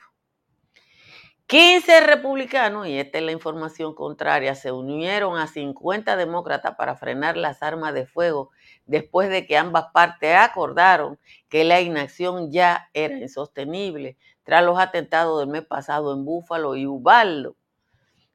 15 1.47 1.99
republicanos, 2.07 2.87
y 2.87 2.97
esta 2.97 3.17
es 3.17 3.25
la 3.25 3.33
información 3.33 3.93
contraria, 3.93 4.55
se 4.55 4.71
unieron 4.71 5.37
a 5.37 5.47
50 5.47 6.15
demócratas 6.15 6.75
para 6.77 6.95
frenar 6.95 7.35
las 7.35 7.61
armas 7.61 7.93
de 7.93 8.05
fuego 8.05 8.51
después 8.91 9.29
de 9.29 9.47
que 9.47 9.55
ambas 9.55 9.85
partes 9.93 10.35
acordaron 10.35 11.17
que 11.47 11.63
la 11.63 11.79
inacción 11.79 12.51
ya 12.51 12.89
era 12.93 13.17
insostenible 13.17 14.17
tras 14.43 14.65
los 14.65 14.77
atentados 14.77 15.39
del 15.39 15.47
mes 15.47 15.65
pasado 15.65 16.13
en 16.13 16.25
Búfalo 16.25 16.75
y 16.75 16.85
Ubaldo, 16.85 17.55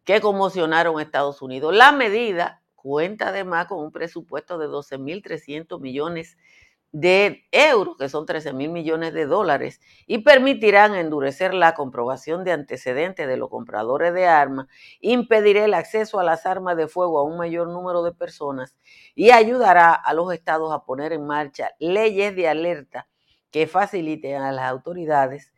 que 0.05 0.23
conmocionaron 0.23 0.99
a 0.99 1.03
Estados 1.03 1.43
Unidos. 1.43 1.75
La 1.75 1.93
medida 1.93 2.63
cuenta 2.75 3.29
además 3.29 3.67
con 3.67 3.81
un 3.81 3.93
presupuesto 3.93 4.57
de 4.57 4.67
12.300 4.67 5.79
millones 5.79 6.39
de 6.39 6.66
euros, 6.93 7.97
que 7.99 8.09
son 8.09 8.27
13 8.27 8.53
mil 8.53 8.71
millones 8.71 9.13
de 9.13 9.27
dólares, 9.27 9.81
y 10.07 10.19
permitirán 10.19 10.95
endurecer 10.95 11.53
la 11.55 11.75
comprobación 11.75 12.45
de 12.45 12.53
antecedentes 12.53 13.29
de 13.29 13.37
los 13.37 13.51
compradores 13.51 14.15
de 14.15 14.27
armas, 14.27 14.67
impedirá 15.01 15.65
el 15.65 15.75
acceso 15.75 16.21
a 16.21 16.25
las 16.25 16.47
armas 16.47 16.77
de 16.77 16.89
fuego 16.89 17.19
a 17.19 17.25
un 17.25 17.37
mayor 17.37 17.69
número 17.69 18.03
de 18.03 18.13
personas 18.13 18.77
y 19.15 19.31
ayudará 19.31 19.93
a 19.93 20.15
los 20.15 20.33
estados 20.33 20.73
a 20.73 20.85
poner 20.85 21.13
en 21.13 21.27
marcha 21.27 21.71
leyes 21.79 22.35
de 22.35 22.49
alerta 22.49 23.09
que 23.51 23.67
faciliten 23.67 24.41
a 24.43 24.53
las 24.53 24.71
autoridades 24.71 25.53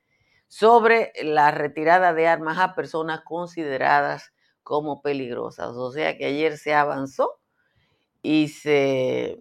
sobre 0.48 1.12
la 1.22 1.50
retirada 1.50 2.14
de 2.14 2.26
armas 2.26 2.58
a 2.58 2.74
personas 2.74 3.20
consideradas 3.22 4.32
como 4.62 5.02
peligrosas. 5.02 5.76
O 5.76 5.92
sea 5.92 6.16
que 6.16 6.26
ayer 6.26 6.58
se 6.58 6.74
avanzó 6.74 7.38
y 8.22 8.48
se, 8.48 9.40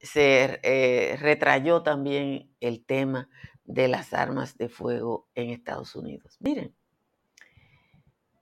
se 0.00 0.60
eh, 0.62 1.16
retrayó 1.16 1.82
también 1.82 2.54
el 2.60 2.84
tema 2.84 3.28
de 3.64 3.88
las 3.88 4.12
armas 4.14 4.56
de 4.56 4.68
fuego 4.68 5.28
en 5.34 5.50
Estados 5.50 5.94
Unidos. 5.94 6.36
Miren, 6.40 6.74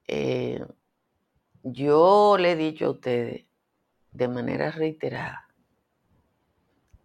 eh, 0.07 0.65
yo 1.63 2.37
le 2.39 2.53
he 2.53 2.57
dicho 2.57 2.87
a 2.87 2.91
ustedes 2.91 3.47
de 4.13 4.29
manera 4.29 4.71
reiterada 4.71 5.49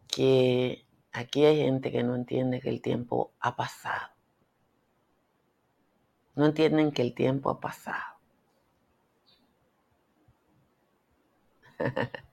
que 0.07 0.85
aquí 1.11 1.43
hay 1.45 1.57
gente 1.57 1.91
que 1.91 2.03
no 2.03 2.15
entiende 2.15 2.61
que 2.61 2.69
el 2.69 2.81
tiempo 2.81 3.33
ha 3.39 3.55
pasado. 3.55 4.13
No 6.35 6.45
entienden 6.45 6.91
que 6.91 7.01
el 7.01 7.13
tiempo 7.13 7.49
ha 7.49 7.59
pasado. 7.59 8.13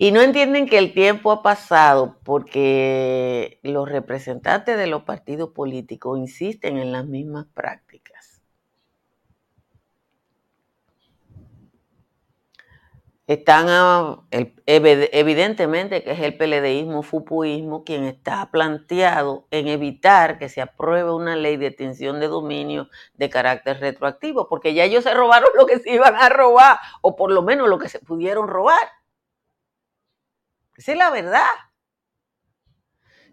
y 0.00 0.12
no 0.12 0.22
entienden 0.22 0.66
que 0.66 0.78
el 0.78 0.94
tiempo 0.94 1.30
ha 1.30 1.42
pasado 1.42 2.16
porque 2.24 3.60
los 3.62 3.86
representantes 3.86 4.78
de 4.78 4.86
los 4.86 5.02
partidos 5.02 5.50
políticos 5.50 6.18
insisten 6.18 6.78
en 6.78 6.90
las 6.90 7.04
mismas 7.04 7.44
prácticas. 7.52 8.40
están 13.26 14.24
evidentemente 14.66 16.02
que 16.02 16.10
es 16.12 16.20
el 16.20 16.36
PLDismo, 16.36 17.02
FUPUismo, 17.02 17.84
quien 17.84 18.02
está 18.04 18.50
planteado 18.50 19.46
en 19.52 19.68
evitar 19.68 20.38
que 20.38 20.48
se 20.48 20.60
apruebe 20.60 21.12
una 21.12 21.36
ley 21.36 21.56
de 21.56 21.68
extinción 21.68 22.18
de 22.18 22.26
dominio 22.26 22.88
de 23.14 23.30
carácter 23.30 23.78
retroactivo, 23.78 24.48
porque 24.48 24.74
ya 24.74 24.82
ellos 24.84 25.04
se 25.04 25.14
robaron 25.14 25.50
lo 25.56 25.66
que 25.66 25.78
se 25.78 25.92
iban 25.92 26.16
a 26.16 26.28
robar, 26.28 26.78
o 27.02 27.14
por 27.14 27.30
lo 27.30 27.42
menos 27.42 27.68
lo 27.68 27.78
que 27.78 27.88
se 27.88 28.00
pudieron 28.00 28.48
robar. 28.48 28.99
Esa 30.80 30.92
es 30.92 30.98
la 30.98 31.10
verdad. 31.10 31.44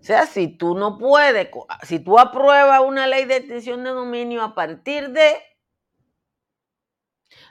O 0.02 0.04
sea, 0.04 0.26
si 0.26 0.50
tú 0.50 0.76
no 0.76 0.98
puedes, 0.98 1.50
si 1.84 2.00
tú 2.00 2.20
apruebas 2.20 2.82
una 2.82 3.08
ley 3.08 3.24
de 3.24 3.38
extinción 3.38 3.86
de 3.86 3.92
dominio 3.92 4.44
a 4.44 4.54
partir 4.54 5.12
de 5.12 5.42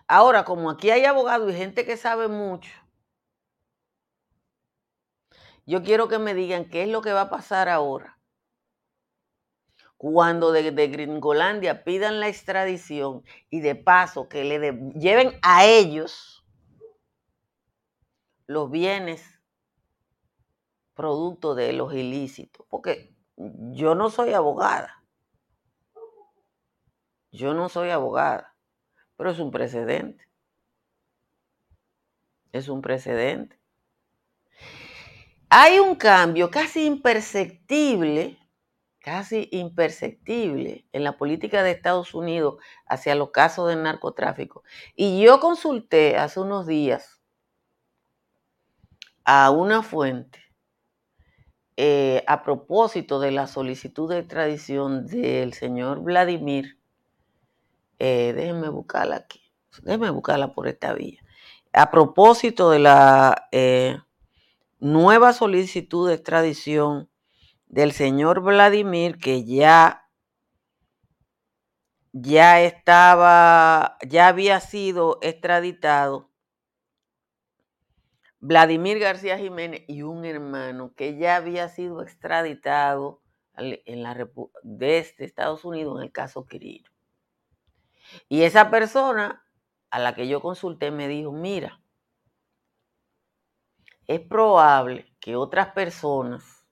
Ahora, 0.07 0.45
como 0.45 0.71
aquí 0.71 0.91
hay 0.91 1.07
abogados 1.07 1.51
y 1.51 1.57
gente 1.57 1.87
que 1.87 1.97
sabe 1.97 2.29
mucho, 2.29 2.71
yo 5.65 5.83
quiero 5.83 6.09
que 6.09 6.19
me 6.19 6.35
digan 6.35 6.69
qué 6.69 6.83
es 6.83 6.89
lo 6.91 7.01
que 7.01 7.13
va 7.13 7.23
a 7.23 7.31
pasar 7.31 7.71
ahora. 7.71 8.21
Cuando 9.97 10.53
de, 10.53 10.89
Gringolandia 10.89 11.83
pidan 11.83 12.21
la 12.21 12.29
extradición 12.29 13.25
y 13.49 13.61
de 13.61 13.75
paso 13.75 14.29
que 14.29 14.45
le 14.45 14.73
lleven 14.93 15.39
a 15.41 15.65
ellos 15.65 16.47
los 18.47 18.71
bienes 18.71 19.36
producto 20.97 21.55
de 21.55 21.73
los 21.73 21.95
ilícitos. 21.95 22.67
Porque 22.69 23.15
yo 23.37 23.95
no 23.95 24.11
soy 24.11 24.33
abogada. 24.33 25.05
Yo 27.31 27.55
no 27.55 27.69
soy 27.69 27.91
abogada 27.91 28.57
pero 29.17 29.31
es 29.31 29.39
un 29.39 29.51
precedente. 29.51 30.29
Es 32.53 32.69
un 32.69 32.81
precedente. 32.81 33.59
Hay 35.49 35.79
un 35.79 35.95
cambio 35.95 36.51
casi 36.51 36.87
imperceptible, 36.87 38.39
casi 38.99 39.49
imperceptible 39.53 40.87
en 40.93 41.05
la 41.05 41.17
política 41.17 41.63
de 41.63 41.71
Estados 41.71 42.15
Unidos 42.15 42.57
hacia 42.87 43.15
los 43.15 43.31
casos 43.31 43.69
de 43.69 43.77
narcotráfico. 43.77 44.63
Y 44.95 45.23
yo 45.23 45.41
consulté 45.41 46.17
hace 46.17 46.41
unos 46.41 46.67
días 46.67 47.21
a 49.25 49.51
una 49.51 49.83
fuente 49.83 50.41
eh, 51.77 52.25
a 52.27 52.43
propósito 52.43 53.21
de 53.21 53.31
la 53.31 53.47
solicitud 53.47 54.09
de 54.09 54.21
extradición 54.21 55.07
del 55.07 55.53
señor 55.53 56.01
Vladimir, 56.01 56.79
eh, 57.99 58.33
déjenme 58.35 58.71
buscarla 58.71 59.17
aquí, 59.17 59.43
déjenme 59.83 60.11
buscarla 60.11 60.55
por 60.55 60.69
esta 60.69 60.95
vía. 60.95 61.21
A 61.75 61.91
propósito 61.91 62.71
de 62.71 62.79
la 62.79 63.49
eh, 63.53 63.99
nueva 64.81 65.35
solicitud 65.35 66.09
de 66.09 66.15
extradición 66.15 67.11
del 67.69 67.93
señor 67.93 68.41
Vladimir, 68.41 69.19
que 69.19 69.45
ya, 69.45 70.09
ya 72.13 72.63
estaba, 72.63 73.99
ya 74.09 74.29
había 74.29 74.61
sido 74.61 75.19
extraditado 75.21 76.26
Vladimir 78.49 79.01
García 79.01 79.39
Jiménez 79.39 79.83
y 79.89 80.03
un 80.03 80.25
hermano 80.25 80.95
que 80.95 81.17
ya 81.17 81.35
había 81.35 81.69
sido 81.69 82.01
extraditado 82.01 83.21
en 83.57 84.05
la, 84.05 84.15
desde 84.63 85.25
Estados 85.25 85.65
Unidos 85.65 85.99
en 85.99 86.05
el 86.05 86.13
caso 86.13 86.47
Quirino. 86.47 86.89
Y 88.29 88.43
esa 88.43 88.71
persona 88.71 89.45
a 89.91 89.99
la 89.99 90.15
que 90.15 90.29
yo 90.29 90.41
consulté 90.41 90.93
me 90.93 91.09
dijo, 91.09 91.33
mira, 91.33 91.81
es 94.07 94.21
probable 94.21 95.13
que 95.19 95.35
otras 95.35 95.73
personas 95.73 96.65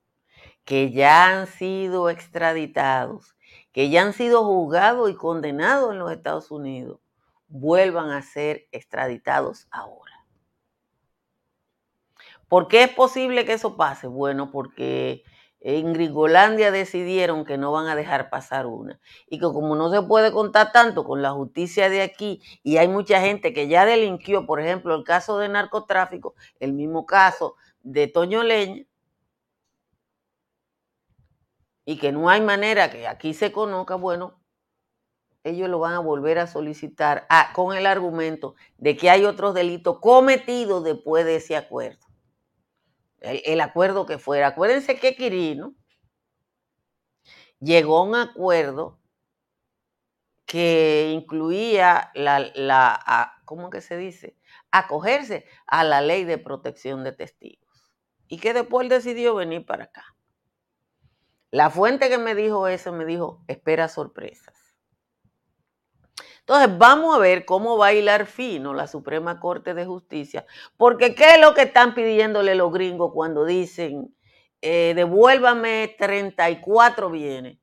que 0.65 0.93
ya 0.93 1.27
han 1.27 1.49
sido 1.49 2.09
extraditados, 2.09 3.35
que 3.73 3.91
ya 3.91 4.03
han 4.03 4.13
sido 4.13 4.45
juzgados 4.45 5.11
y 5.11 5.17
condenados 5.17 5.91
en 5.91 5.99
los 5.99 6.13
Estados 6.13 6.53
Unidos, 6.53 7.01
vuelvan 7.49 8.11
a 8.11 8.23
ser 8.23 8.69
extraditados 8.71 9.67
ahora. 9.73 10.14
¿Por 12.49 12.69
qué 12.69 12.85
es 12.85 12.91
posible 12.91 13.45
que 13.45 13.55
eso 13.55 13.77
pase? 13.77 14.07
Bueno, 14.07 14.51
porque 14.51 15.25
en 15.65 15.95
Gringolandia 15.95 16.71
decidieron 16.71 17.47
que 17.47 17.57
no 17.57 17.73
van 17.73 17.87
a 17.87 17.97
dejar 17.97 18.29
pasar 18.29 18.67
una. 18.67 19.01
Y 19.27 19.39
que 19.39 19.47
como 19.47 19.75
no 19.77 19.91
se 19.91 20.03
puede 20.03 20.31
contar 20.31 20.73
tanto 20.73 21.05
con 21.05 21.23
la 21.23 21.33
justicia 21.33 21.89
de 21.89 22.03
aquí 22.03 22.43
y 22.63 22.77
hay 22.77 22.87
mucha 22.87 23.21
gente 23.21 23.55
que 23.55 23.67
ya 23.67 23.87
delinquió, 23.87 24.47
por 24.47 24.61
ejemplo, 24.61 24.95
el 24.95 25.05
caso 25.05 25.39
de 25.39 25.49
narcotráfico, 25.49 26.35
el 26.61 26.75
mismo 26.75 27.07
caso 27.07 27.57
de 27.83 28.09
Toño 28.09 28.43
Leña, 28.43 28.85
y 31.87 31.99
que 31.99 32.13
no 32.13 32.29
hay 32.29 32.41
manera 32.41 32.91
que 32.91 33.07
aquí 33.07 33.35
se 33.35 33.53
conozca, 33.53 33.95
bueno, 33.95 34.41
ellos 35.45 35.69
lo 35.69 35.79
van 35.79 35.95
a 35.95 35.99
volver 35.99 36.39
a 36.39 36.47
solicitar 36.47 37.27
ah, 37.31 37.53
con 37.55 37.77
el 37.77 37.87
argumento 37.87 38.55
de 38.79 38.97
que 38.97 39.11
hay 39.11 39.25
otros 39.25 39.55
delitos 39.55 39.99
cometidos 40.01 40.85
después 40.85 41.25
de 41.25 41.37
ese 41.37 41.57
acuerdo 41.57 42.04
el, 43.25 43.61
acuerdo 43.61 44.07
que 44.07 44.19
fuera. 44.19 44.49
Acuérdense 44.49 44.99
que 44.99 45.17
Quirino 45.17 45.75
llegó 47.61 47.99
a 47.99 48.03
un 48.03 48.15
acuerdo 48.15 49.01
que 50.47 51.11
incluía 51.13 52.11
la, 52.15 52.41
la 52.55 53.35
¿cómo 53.45 53.71
que 53.71 53.81
se 53.81 53.97
dice? 53.97 54.37
Acogerse 54.71 55.47
a 55.67 55.85
la 55.85 56.01
ley 56.01 56.25
de 56.25 56.39
protección 56.39 57.05
de 57.05 57.13
testigos. 57.13 57.93
Y 58.29 58.39
que 58.39 58.55
después 58.55 58.89
decidió 58.89 59.35
venir 59.35 59.67
para 59.67 59.85
acá. 59.85 60.17
La 61.51 61.71
fuente 61.71 62.09
que 62.09 62.19
me 62.19 62.35
dijo 62.35 62.69
eso 62.69 62.93
me 62.93 63.05
dijo, 63.05 63.45
espera 63.47 63.89
sorpresas. 63.89 64.64
Entonces, 66.47 66.77
vamos 66.77 67.17
a 67.17 67.19
ver 67.19 67.47
cómo 67.47 67.79
va 67.79 67.87
a 67.87 67.95
hilar 67.95 68.27
fino 68.27 68.75
la 68.75 68.87
Suprema 68.87 69.41
Corte 69.41 69.73
de 69.73 69.87
Justicia, 69.87 70.45
porque 70.77 71.15
¿qué 71.15 71.37
es 71.37 71.41
lo 71.41 71.55
que 71.55 71.63
están 71.63 71.95
pidiéndole 71.95 72.55
los 72.55 72.71
gringos 72.71 73.13
cuando 73.15 73.47
dicen, 73.47 74.15
eh, 74.61 74.93
devuélvame 74.95 75.95
34 75.99 77.09
bienes? 77.11 77.59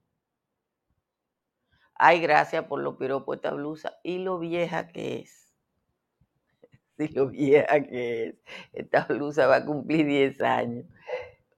Ay, 1.94 2.20
gracias 2.22 2.66
por 2.66 2.82
lo 2.82 2.98
piropos 2.98 3.36
esta 3.36 3.52
blusa 3.54 4.00
y 4.04 4.18
lo 4.18 4.40
vieja 4.40 4.88
que 4.88 5.20
es. 5.20 5.54
Sí, 6.98 7.08
lo 7.10 7.30
vieja 7.30 7.82
que 7.84 8.28
es. 8.28 8.36
Esta 8.74 9.06
blusa 9.06 9.46
va 9.48 9.58
a 9.58 9.66
cumplir 9.66 10.08
10 10.08 10.42
años, 10.42 10.86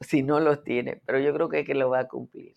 si 0.01 0.23
no 0.23 0.39
los 0.41 0.63
tiene, 0.63 1.01
pero 1.05 1.19
yo 1.19 1.33
creo 1.33 1.49
que, 1.49 1.61
es 1.61 1.65
que 1.65 1.73
lo 1.73 1.89
va 1.89 1.99
a 1.99 2.07
cumplir, 2.09 2.53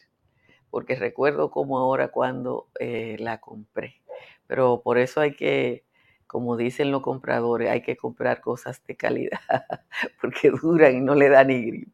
porque 0.71 0.97
recuerdo 0.97 1.51
como 1.51 1.79
ahora 1.79 2.09
cuando 2.09 2.69
eh, 2.81 3.17
la 3.19 3.39
compré. 3.39 4.03
Pero 4.47 4.83
por 4.83 4.99
eso 4.99 5.21
hay 5.21 5.35
que, 5.35 5.85
como 6.27 6.57
dicen 6.57 6.91
los 6.91 7.03
compradores, 7.03 7.71
hay 7.71 7.83
que 7.83 7.97
comprar 7.97 8.41
cosas 8.41 8.83
de 8.87 8.97
calidad, 8.97 9.41
porque 10.21 10.51
duran 10.51 10.97
y 10.97 11.01
no 11.01 11.15
le 11.15 11.29
da 11.29 11.45
ni 11.45 11.65
gripe. 11.65 11.93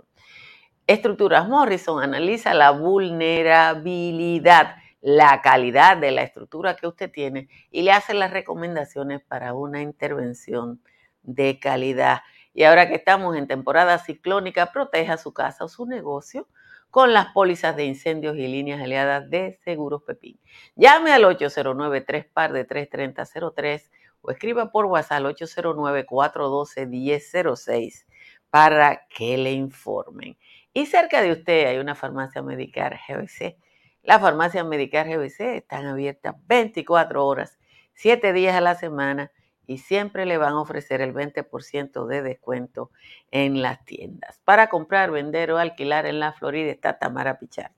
Estructuras 0.86 1.48
Morrison 1.48 2.02
analiza 2.02 2.52
la 2.54 2.70
vulnerabilidad 2.70 4.76
la 5.00 5.40
calidad 5.42 5.96
de 5.96 6.10
la 6.10 6.22
estructura 6.22 6.76
que 6.76 6.86
usted 6.86 7.10
tiene 7.10 7.48
y 7.70 7.82
le 7.82 7.92
hace 7.92 8.14
las 8.14 8.32
recomendaciones 8.32 9.22
para 9.22 9.54
una 9.54 9.80
intervención 9.80 10.80
de 11.22 11.58
calidad. 11.58 12.20
Y 12.54 12.64
ahora 12.64 12.88
que 12.88 12.96
estamos 12.96 13.36
en 13.36 13.46
temporada 13.46 13.98
ciclónica, 13.98 14.72
proteja 14.72 15.16
su 15.16 15.32
casa 15.32 15.64
o 15.64 15.68
su 15.68 15.86
negocio 15.86 16.48
con 16.90 17.12
las 17.12 17.32
pólizas 17.32 17.76
de 17.76 17.84
incendios 17.84 18.36
y 18.36 18.48
líneas 18.48 18.80
aliadas 18.80 19.30
de 19.30 19.60
Seguros 19.64 20.02
Pepín. 20.02 20.40
Llame 20.74 21.12
al 21.12 21.22
809-3 21.24 22.32
par 22.32 22.52
de 22.52 22.64
33003 22.64 23.92
o 24.22 24.30
escriba 24.30 24.72
por 24.72 24.86
WhatsApp 24.86 25.18
al 25.18 25.26
809-412-1006 25.36 28.06
para 28.50 29.06
que 29.08 29.36
le 29.36 29.52
informen. 29.52 30.38
Y 30.72 30.86
cerca 30.86 31.20
de 31.20 31.32
usted 31.32 31.66
hay 31.66 31.78
una 31.78 31.94
farmacia 31.94 32.42
Medicar 32.42 32.98
GBC. 33.06 33.56
Las 34.02 34.20
farmacias 34.20 34.64
Medicar 34.64 35.08
GBC 35.08 35.56
están 35.56 35.86
abiertas 35.86 36.34
24 36.46 37.26
horas, 37.26 37.58
7 37.94 38.32
días 38.32 38.56
a 38.56 38.60
la 38.60 38.74
semana 38.74 39.30
y 39.68 39.78
siempre 39.78 40.26
le 40.26 40.38
van 40.38 40.54
a 40.54 40.60
ofrecer 40.60 41.00
el 41.02 41.14
20% 41.14 42.06
de 42.06 42.22
descuento 42.22 42.90
en 43.30 43.62
las 43.62 43.84
tiendas. 43.84 44.40
Para 44.44 44.68
comprar, 44.70 45.12
vender 45.12 45.52
o 45.52 45.58
alquilar 45.58 46.06
en 46.06 46.18
la 46.18 46.32
Florida 46.32 46.72
está 46.72 46.98
Tamara 46.98 47.38
Pichar. 47.38 47.70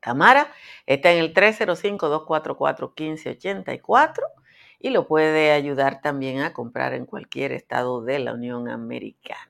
Tamara 0.00 0.52
está 0.84 1.10
en 1.10 1.20
el 1.20 1.32
305-244-1584 1.32 4.20
y 4.78 4.90
lo 4.90 5.08
puede 5.08 5.52
ayudar 5.52 6.02
también 6.02 6.42
a 6.42 6.52
comprar 6.52 6.92
en 6.92 7.06
cualquier 7.06 7.52
estado 7.52 8.02
de 8.02 8.18
la 8.18 8.34
Unión 8.34 8.68
Americana. 8.68 9.40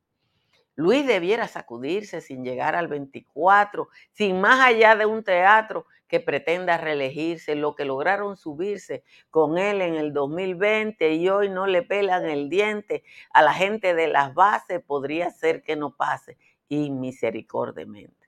Luis 0.77 1.07
debiera 1.07 1.49
sacudirse 1.49 2.21
sin 2.21 2.45
llegar 2.45 2.75
al 2.75 2.89
24, 2.89 3.89
sin 4.13 4.41
más 4.41 4.61
allá 4.61 4.97
de 4.97 5.07
un 5.07 5.23
teatro 5.23 5.87
que 6.09 6.21
pretenda 6.21 6.77
reelegirse, 6.77 7.55
lo 7.55 7.75
que 7.75 7.85
lograron 7.85 8.37
subirse 8.37 9.05
con 9.31 9.59
él 9.59 9.81
en 9.81 9.95
el 9.95 10.13
2020 10.13 11.15
y 11.15 11.29
hoy 11.29 11.49
no 11.49 11.67
le 11.67 11.83
pelan 11.83 12.25
el 12.27 12.49
diente 12.49 13.05
a 13.33 13.43
la 13.43 13.53
gente 13.55 13.95
de 13.95 14.09
las 14.09 14.35
bases, 14.35 14.83
podría 14.83 15.31
ser 15.31 15.63
que 15.63 15.77
no 15.77 15.95
pase 15.97 16.37
inmisericordiamente. 16.69 18.20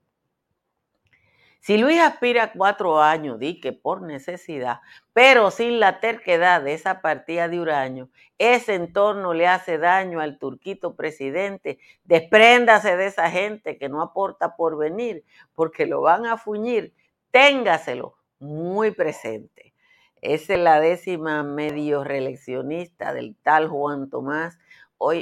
Si 1.62 1.78
Luis 1.78 2.00
aspira 2.00 2.42
a 2.42 2.52
cuatro 2.52 3.00
años, 3.00 3.38
di 3.38 3.60
que 3.60 3.72
por 3.72 4.02
necesidad, 4.02 4.80
pero 5.12 5.52
sin 5.52 5.78
la 5.78 6.00
terquedad 6.00 6.60
de 6.60 6.74
esa 6.74 7.00
partida 7.00 7.46
de 7.46 7.60
Uraño, 7.60 8.10
ese 8.36 8.74
entorno 8.74 9.32
le 9.32 9.46
hace 9.46 9.78
daño 9.78 10.18
al 10.18 10.40
turquito 10.40 10.96
presidente. 10.96 11.78
Despréndase 12.02 12.96
de 12.96 13.06
esa 13.06 13.30
gente 13.30 13.78
que 13.78 13.88
no 13.88 14.02
aporta 14.02 14.56
por 14.56 14.76
venir, 14.76 15.24
porque 15.54 15.86
lo 15.86 16.00
van 16.00 16.26
a 16.26 16.36
fuñir. 16.36 16.94
Téngaselo 17.30 18.16
muy 18.40 18.90
presente. 18.90 19.72
Esa 20.20 20.54
es 20.54 20.58
la 20.58 20.80
décima 20.80 21.44
medio 21.44 22.02
reeleccionista 22.02 23.14
del 23.14 23.36
tal 23.40 23.68
Juan 23.68 24.10
Tomás 24.10 24.58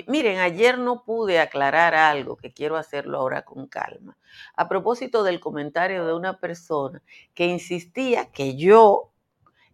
Miren, 0.07 0.38
ayer 0.40 0.79
no 0.79 1.05
pude 1.05 1.40
aclarar 1.40 1.95
algo 1.95 2.37
que 2.37 2.53
quiero 2.53 2.77
hacerlo 2.77 3.19
ahora 3.19 3.43
con 3.43 3.66
calma. 3.66 4.16
A 4.55 4.69
propósito 4.69 5.23
del 5.23 5.40
comentario 5.40 6.07
de 6.07 6.14
una 6.14 6.38
persona 6.38 7.03
que 7.35 7.47
insistía 7.47 8.31
que 8.31 8.57
yo 8.57 9.12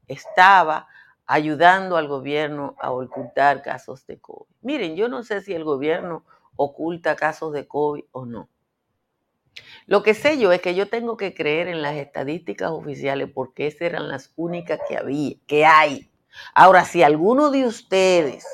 estaba 0.07 0.87
ayudando 1.27 1.97
al 1.97 2.07
gobierno 2.07 2.77
a 2.79 2.92
ocultar 2.92 3.62
casos 3.62 4.07
de 4.07 4.21
COVID. 4.21 4.47
Miren, 4.62 4.97
yo 4.97 5.09
no 5.09 5.25
sé 5.25 5.40
si 5.40 5.53
el 5.55 5.64
gobierno 5.64 6.25
oculta 6.55 7.16
casos 7.16 7.53
de 7.53 7.66
COVID 7.66 8.05
o 8.12 8.27
no. 8.27 8.49
Lo 9.87 10.03
que 10.03 10.14
sé 10.14 10.38
yo 10.38 10.53
es 10.53 10.61
que 10.61 10.75
yo 10.75 10.88
tengo 10.88 11.16
que 11.16 11.35
creer 11.35 11.69
en 11.69 11.83
las 11.83 11.97
estadísticas 11.97 12.71
oficiales 12.71 13.31
porque 13.33 13.66
esas 13.66 13.83
eran 13.83 14.09
las 14.09 14.33
únicas 14.37 14.81
que 14.88 14.97
había, 14.97 15.37
que 15.47 15.64
hay. 15.64 16.11
Ahora, 16.55 16.85
si 16.85 17.03
alguno 17.03 17.51
de 17.51 17.66
ustedes 17.66 18.45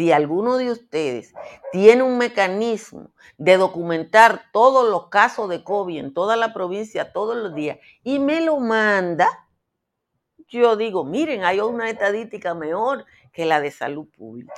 si 0.00 0.12
alguno 0.12 0.56
de 0.56 0.70
ustedes 0.70 1.34
tiene 1.72 2.02
un 2.02 2.16
mecanismo 2.16 3.10
de 3.36 3.58
documentar 3.58 4.44
todos 4.50 4.88
los 4.88 5.08
casos 5.10 5.50
de 5.50 5.62
COVID 5.62 5.98
en 5.98 6.14
toda 6.14 6.38
la 6.38 6.54
provincia 6.54 7.12
todos 7.12 7.36
los 7.36 7.54
días 7.54 7.80
y 8.02 8.18
me 8.18 8.40
lo 8.40 8.58
manda, 8.60 9.28
yo 10.48 10.76
digo, 10.76 11.04
miren, 11.04 11.44
hay 11.44 11.60
una 11.60 11.90
estadística 11.90 12.54
mejor 12.54 13.04
que 13.30 13.44
la 13.44 13.60
de 13.60 13.70
salud 13.70 14.08
pública. 14.16 14.54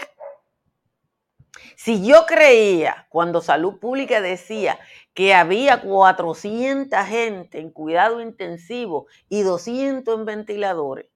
Si 1.75 2.07
yo 2.07 2.25
creía 2.25 3.09
cuando 3.09 3.41
salud 3.41 3.81
pública 3.81 4.21
decía 4.21 4.79
que 5.13 5.35
había 5.35 5.83
400 5.83 7.05
gente 7.05 7.59
en 7.59 7.71
cuidado 7.71 8.21
intensivo 8.21 9.09
y 9.29 9.43
200 9.43 10.21
en 10.21 10.25
ventiladores, 10.25 11.07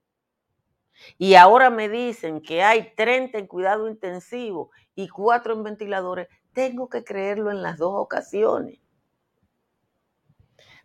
y 1.17 1.35
ahora 1.35 1.69
me 1.69 1.89
dicen 1.89 2.41
que 2.41 2.63
hay 2.63 2.93
30 2.95 3.37
en 3.37 3.47
cuidado 3.47 3.87
intensivo 3.89 4.71
y 4.95 5.07
4 5.07 5.53
en 5.53 5.63
ventiladores, 5.63 6.27
tengo 6.53 6.89
que 6.89 7.03
creerlo 7.03 7.51
en 7.51 7.61
las 7.61 7.77
dos 7.77 7.93
ocasiones. 7.95 8.79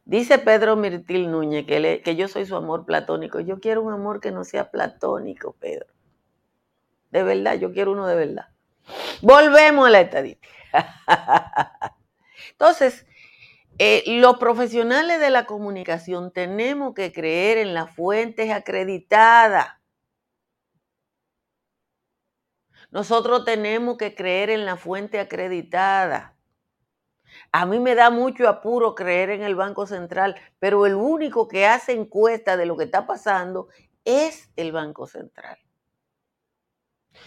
Dice 0.05 0.39
Pedro 0.39 0.77
Mirtil 0.77 1.31
Núñez 1.31 1.65
que, 1.65 2.03
que 2.05 2.17
yo 2.17 2.29
soy 2.29 2.45
su 2.45 2.57
amor 2.57 2.85
platónico. 2.85 3.41
Yo 3.41 3.61
quiero 3.61 3.83
un 3.83 3.93
amor 3.93 4.21
que 4.21 4.33
no 4.33 4.45
sea 4.45 4.71
platónico, 4.71 5.55
Pedro. 5.61 5.87
De 7.11 7.23
verdad, 7.23 7.55
yo 7.55 7.73
quiero 7.73 7.93
uno 7.93 8.07
de 8.07 8.17
verdad. 8.17 8.49
Volvemos 9.21 9.87
a 9.87 9.91
la 9.91 10.01
estadística. 10.01 10.49
Entonces, 12.51 13.07
eh, 13.79 14.03
los 14.07 14.39
profesionales 14.39 15.21
de 15.21 15.31
la 15.31 15.45
comunicación 15.45 16.33
tenemos 16.33 16.95
que 16.95 17.13
creer 17.13 17.59
en 17.59 17.75
las 17.75 17.95
fuentes 17.95 18.51
acreditadas. 18.51 19.82
Nosotros 22.93 23.47
tenemos 23.47 23.97
que 23.97 24.15
creer 24.15 24.51
en 24.51 24.67
la 24.67 24.77
fuente 24.77 25.19
acreditada. 25.19 26.37
A 27.51 27.65
mí 27.65 27.81
me 27.81 27.95
da 27.95 28.11
mucho 28.11 28.47
apuro 28.47 28.95
creer 28.95 29.31
en 29.31 29.43
el 29.43 29.55
Banco 29.55 29.87
Central, 29.87 30.37
pero 30.59 30.85
el 30.85 30.95
único 30.95 31.49
que 31.49 31.67
hace 31.67 31.93
encuesta 31.93 32.59
de 32.59 32.67
lo 32.67 32.77
que 32.77 32.85
está 32.85 33.07
pasando 33.07 33.69
es 34.05 34.51
el 34.57 34.73
Banco 34.73 35.07
Central. 35.07 35.59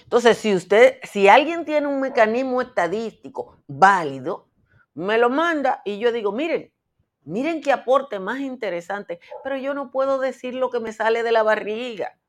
Entonces, 0.03 0.37
si 0.37 0.53
usted, 0.53 0.99
si 1.01 1.27
alguien 1.27 1.65
tiene 1.65 1.87
un 1.87 1.99
mecanismo 1.99 2.61
estadístico 2.61 3.57
válido, 3.65 4.47
me 4.93 5.17
lo 5.17 5.31
manda 5.31 5.81
y 5.83 5.97
yo 5.97 6.11
digo, 6.11 6.31
miren, 6.31 6.71
miren 7.23 7.61
qué 7.61 7.71
aporte 7.71 8.19
más 8.19 8.39
interesante, 8.39 9.19
pero 9.43 9.57
yo 9.57 9.73
no 9.73 9.89
puedo 9.89 10.19
decir 10.19 10.53
lo 10.53 10.69
que 10.69 10.79
me 10.79 10.93
sale 10.93 11.23
de 11.23 11.31
la 11.31 11.41
barriga. 11.41 12.19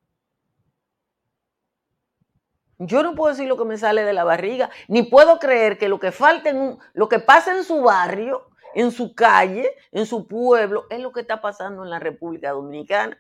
Yo 2.79 3.03
no 3.03 3.15
puedo 3.15 3.33
decir 3.33 3.49
lo 3.49 3.57
que 3.57 3.65
me 3.65 3.79
sale 3.79 4.05
de 4.05 4.12
la 4.12 4.25
barriga, 4.25 4.71
ni 4.89 5.03
puedo 5.03 5.39
creer 5.39 5.79
que 5.79 5.89
lo 5.89 5.99
que 5.99 6.12
falta 6.12 6.51
en 6.51 6.79
lo 6.93 7.09
que 7.09 7.19
pasa 7.19 7.57
en 7.57 7.65
su 7.65 7.83
barrio, 7.83 8.51
en 8.75 8.91
su 8.93 9.15
calle, 9.15 9.75
en 9.93 10.05
su 10.07 10.27
pueblo, 10.29 10.87
es 10.91 11.01
lo 11.01 11.12
que 11.12 11.21
está 11.21 11.41
pasando 11.41 11.85
en 11.85 11.91
la 11.91 11.99
República 11.99 12.51
Dominicana. 12.51 13.19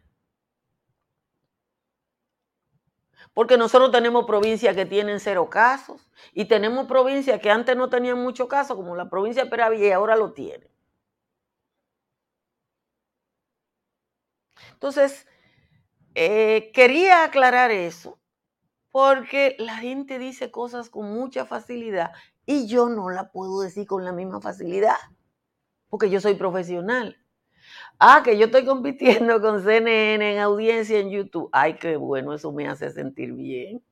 Porque 3.32 3.56
nosotros 3.56 3.90
tenemos 3.92 4.26
provincias 4.26 4.74
que 4.76 4.86
tienen 4.86 5.20
cero 5.20 5.48
casos 5.50 6.10
y 6.32 6.46
tenemos 6.46 6.86
provincias 6.86 7.40
que 7.40 7.50
antes 7.50 7.76
no 7.76 7.88
tenían 7.88 8.18
muchos 8.18 8.48
casos, 8.48 8.76
como 8.76 8.96
la 8.96 9.08
provincia 9.10 9.44
de 9.44 9.50
Peravilla, 9.50 9.86
y 9.86 9.92
ahora 9.92 10.16
lo 10.16 10.32
tienen. 10.32 10.68
Entonces, 14.72 15.26
eh, 16.14 16.70
quería 16.74 17.24
aclarar 17.24 17.70
eso 17.70 18.18
porque 18.96 19.56
la 19.58 19.76
gente 19.76 20.18
dice 20.18 20.50
cosas 20.50 20.88
con 20.88 21.12
mucha 21.12 21.44
facilidad 21.44 22.12
y 22.46 22.66
yo 22.66 22.88
no 22.88 23.10
la 23.10 23.30
puedo 23.30 23.60
decir 23.60 23.86
con 23.86 24.06
la 24.06 24.12
misma 24.12 24.40
facilidad, 24.40 24.96
porque 25.90 26.08
yo 26.08 26.18
soy 26.18 26.32
profesional. 26.32 27.18
Ah, 27.98 28.22
que 28.24 28.38
yo 28.38 28.46
estoy 28.46 28.64
compitiendo 28.64 29.42
con 29.42 29.62
CNN 29.62 30.32
en 30.32 30.38
audiencia 30.38 30.98
en 30.98 31.10
YouTube. 31.10 31.50
Ay, 31.52 31.74
qué 31.74 31.98
bueno, 31.98 32.32
eso 32.32 32.52
me 32.52 32.68
hace 32.68 32.90
sentir 32.90 33.34
bien. 33.34 33.82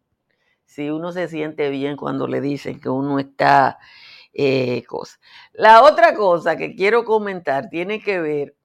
Si 0.65 0.89
uno 0.89 1.13
se 1.13 1.29
siente 1.29 1.69
bien 1.69 1.99
cuando 1.99 2.27
le 2.27 2.41
dicen 2.41 2.81
que 2.81 2.89
uno 2.89 3.19
está 3.19 3.77
eh, 4.33 4.85
cosa. 4.85 5.19
La 5.53 5.83
otra 5.83 6.15
cosa 6.15 6.57
que 6.57 6.75
quiero 6.75 7.05
comentar 7.05 7.69
tiene 7.69 8.01
que 8.01 8.23
ver 8.23 8.57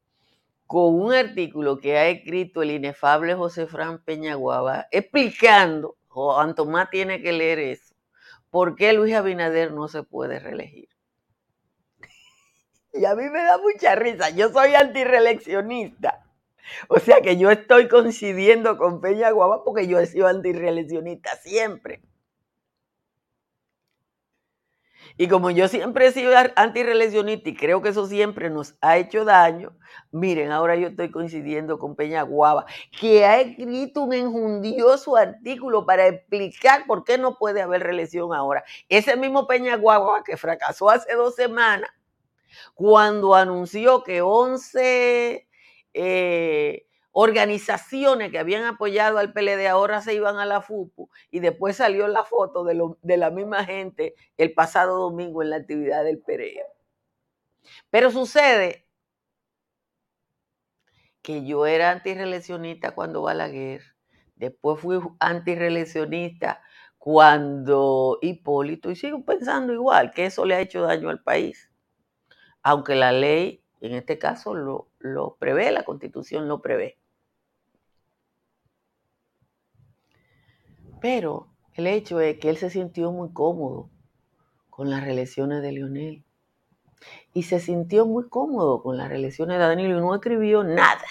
con 0.68 1.02
un 1.02 1.12
artículo 1.12 1.80
que 1.80 1.98
ha 1.98 2.08
escrito 2.08 2.62
el 2.62 2.72
inefable 2.72 3.36
José 3.36 3.68
Fran 3.68 4.02
Peñaguaba 4.06 4.88
explicando 4.90 5.99
Juan 6.10 6.56
Tomás 6.56 6.90
tiene 6.90 7.22
que 7.22 7.32
leer 7.32 7.60
eso. 7.60 7.96
¿Por 8.50 8.76
qué 8.76 8.94
Luis 8.94 9.14
Abinader 9.14 9.72
no 9.72 9.88
se 9.88 10.04
puede 10.04 10.40
reelegir? 10.40 10.90
Y 12.94 13.06
a 13.06 13.16
mí 13.16 13.30
me 13.30 13.44
da 13.44 13.58
mucha 13.60 13.96
risa. 13.96 14.30
Yo 14.32 14.50
soy 14.50 14.74
antireeleccionista. 14.74 16.26
O 16.88 17.00
sea 17.00 17.22
que 17.22 17.38
yo 17.38 17.52
estoy 17.52 17.88
coincidiendo 17.88 18.78
con 18.78 19.02
Peña 19.02 19.32
Guava 19.32 19.64
porque 19.64 19.88
yo 19.88 20.00
he 20.00 20.06
sido 20.06 20.28
antireeleccionista 20.28 21.36
siempre. 21.38 22.02
Y 25.22 25.28
como 25.28 25.52
yo 25.52 25.68
siempre 25.68 26.08
he 26.08 26.12
sido 26.14 26.32
antireeleccionista 26.56 27.50
y 27.50 27.54
creo 27.54 27.82
que 27.82 27.90
eso 27.90 28.08
siempre 28.08 28.50
nos 28.50 28.76
ha 28.80 28.96
hecho 28.96 29.26
daño, 29.26 29.78
miren, 30.12 30.50
ahora 30.50 30.78
yo 30.78 30.88
estoy 30.88 31.12
coincidiendo 31.12 31.78
con 31.78 31.98
Peña 31.98 32.22
Guava, 32.22 32.66
que 32.98 33.26
ha 33.26 33.42
escrito 33.42 34.04
un 34.04 34.14
enjundioso 34.14 35.18
artículo 35.18 35.86
para 35.86 36.08
explicar 36.08 36.86
por 36.88 37.04
qué 37.04 37.18
no 37.18 37.38
puede 37.38 37.62
haber 37.62 37.84
reelección 37.84 38.34
ahora. 38.34 38.64
Ese 38.88 39.18
mismo 39.18 39.46
Peña 39.46 39.76
Guava 39.76 40.24
que 40.24 40.38
fracasó 40.38 40.90
hace 40.90 41.14
dos 41.16 41.36
semanas, 41.36 41.90
cuando 42.74 43.36
anunció 43.36 44.04
que 44.04 44.22
11 44.22 45.50
eh, 45.96 46.88
organizaciones 47.12 48.32
que 48.32 48.40
habían 48.40 48.66
apoyado 48.66 49.18
al 49.18 49.34
PLD 49.34 49.68
ahora 49.68 50.02
se 50.02 50.14
iban 50.14 50.38
a 50.38 50.46
la 50.46 50.62
FUPU 50.62 51.10
y 51.32 51.40
después 51.40 51.78
salió 51.78 52.08
la 52.08 52.24
foto 52.24 52.64
de, 52.64 52.80
de 53.02 53.18
la 53.18 53.32
misma 53.32 53.66
gente 53.66 54.16
el 54.38 54.54
pasado 54.54 55.00
domingo 55.00 55.42
en 55.42 55.50
la 55.50 55.58
actividad 55.58 56.04
del 56.04 56.20
PRM. 56.20 56.66
Pero 57.90 58.12
sucede 58.12 58.88
que 61.22 61.46
yo 61.46 61.66
era 61.66 61.92
antirreeleccionista 61.92 62.92
cuando 62.92 63.22
Balaguer, 63.22 63.82
después 64.36 64.80
fui 64.80 65.00
antirreeleccionista 65.20 66.62
cuando 66.98 68.20
Hipólito, 68.22 68.92
y 68.92 68.96
sigo 68.96 69.24
pensando 69.24 69.74
igual, 69.74 70.12
que 70.12 70.26
eso 70.26 70.46
le 70.46 70.56
ha 70.56 70.62
hecho 70.62 70.82
daño 70.82 71.10
al 71.10 71.24
país, 71.24 71.72
aunque 72.62 72.96
la 72.96 73.12
ley, 73.12 73.64
en 73.82 73.94
este 73.94 74.20
caso, 74.20 74.54
lo, 74.54 74.88
lo 75.00 75.36
prevé, 75.36 75.72
la 75.72 75.84
constitución 75.84 76.48
lo 76.48 76.62
prevé. 76.62 76.98
Pero 81.02 81.48
el 81.76 81.88
hecho 81.88 82.20
es 82.20 82.40
que 82.40 82.50
él 82.50 82.58
se 82.58 82.70
sintió 82.70 83.12
muy 83.12 83.32
cómodo 83.32 83.90
con 84.70 84.90
las 84.90 85.04
reelecciones 85.04 85.62
de 85.62 85.72
Leonel 85.72 86.24
y 87.34 87.44
se 87.44 87.60
sintió 87.60 88.06
muy 88.06 88.28
cómodo 88.28 88.82
con 88.84 88.98
las 88.98 89.10
reelecciones 89.10 89.58
de 89.58 89.64
Danilo 89.64 89.98
y 89.98 90.02
no 90.02 90.16
escribió 90.16 90.64
nada. 90.64 91.06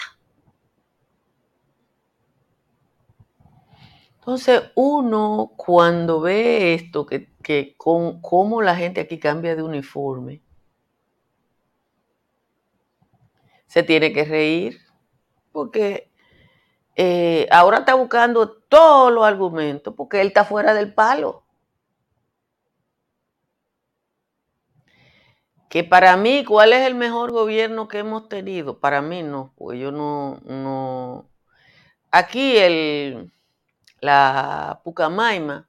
Entonces 4.18 4.62
uno 4.74 5.52
cuando 5.57 6.20
ve 6.20 6.74
esto, 6.74 7.07
que, 7.07 7.33
que 7.42 7.74
con, 7.78 8.20
cómo 8.20 8.61
la 8.61 8.76
gente 8.76 9.00
aquí 9.00 9.18
cambia 9.18 9.57
de 9.57 9.62
uniforme, 9.62 10.42
se 13.68 13.83
tiene 13.85 14.12
que 14.12 14.24
reír, 14.24 14.81
porque 15.52 16.11
eh, 16.96 17.46
ahora 17.50 17.78
está 17.78 17.94
buscando 17.94 18.50
todos 18.50 19.12
los 19.12 19.24
argumentos, 19.24 19.94
porque 19.96 20.20
él 20.20 20.28
está 20.28 20.44
fuera 20.44 20.74
del 20.74 20.92
palo. 20.92 21.44
Que 25.68 25.85
para 25.85 26.16
mí, 26.16 26.44
¿cuál 26.44 26.72
es 26.72 26.87
el 26.87 26.94
mejor 26.94 27.31
gobierno 27.31 27.88
que 27.88 27.98
hemos 27.98 28.28
tenido? 28.28 28.81
Para 28.81 29.02
mí 29.02 29.22
no, 29.22 29.52
porque 29.57 29.78
yo 29.78 29.92
no, 29.92 30.40
no. 30.44 31.28
Aquí 32.11 32.57
el, 32.57 33.33
la 34.00 34.81
Pucamaima 34.83 35.68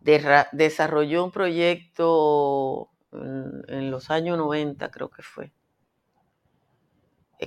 desarrolló 0.00 1.24
un 1.24 1.30
proyecto 1.30 2.90
en, 3.12 3.90
los 3.90 4.10
años 4.10 4.38
90, 4.38 4.90
creo 4.90 5.10
que 5.10 5.22
fue, 5.22 5.52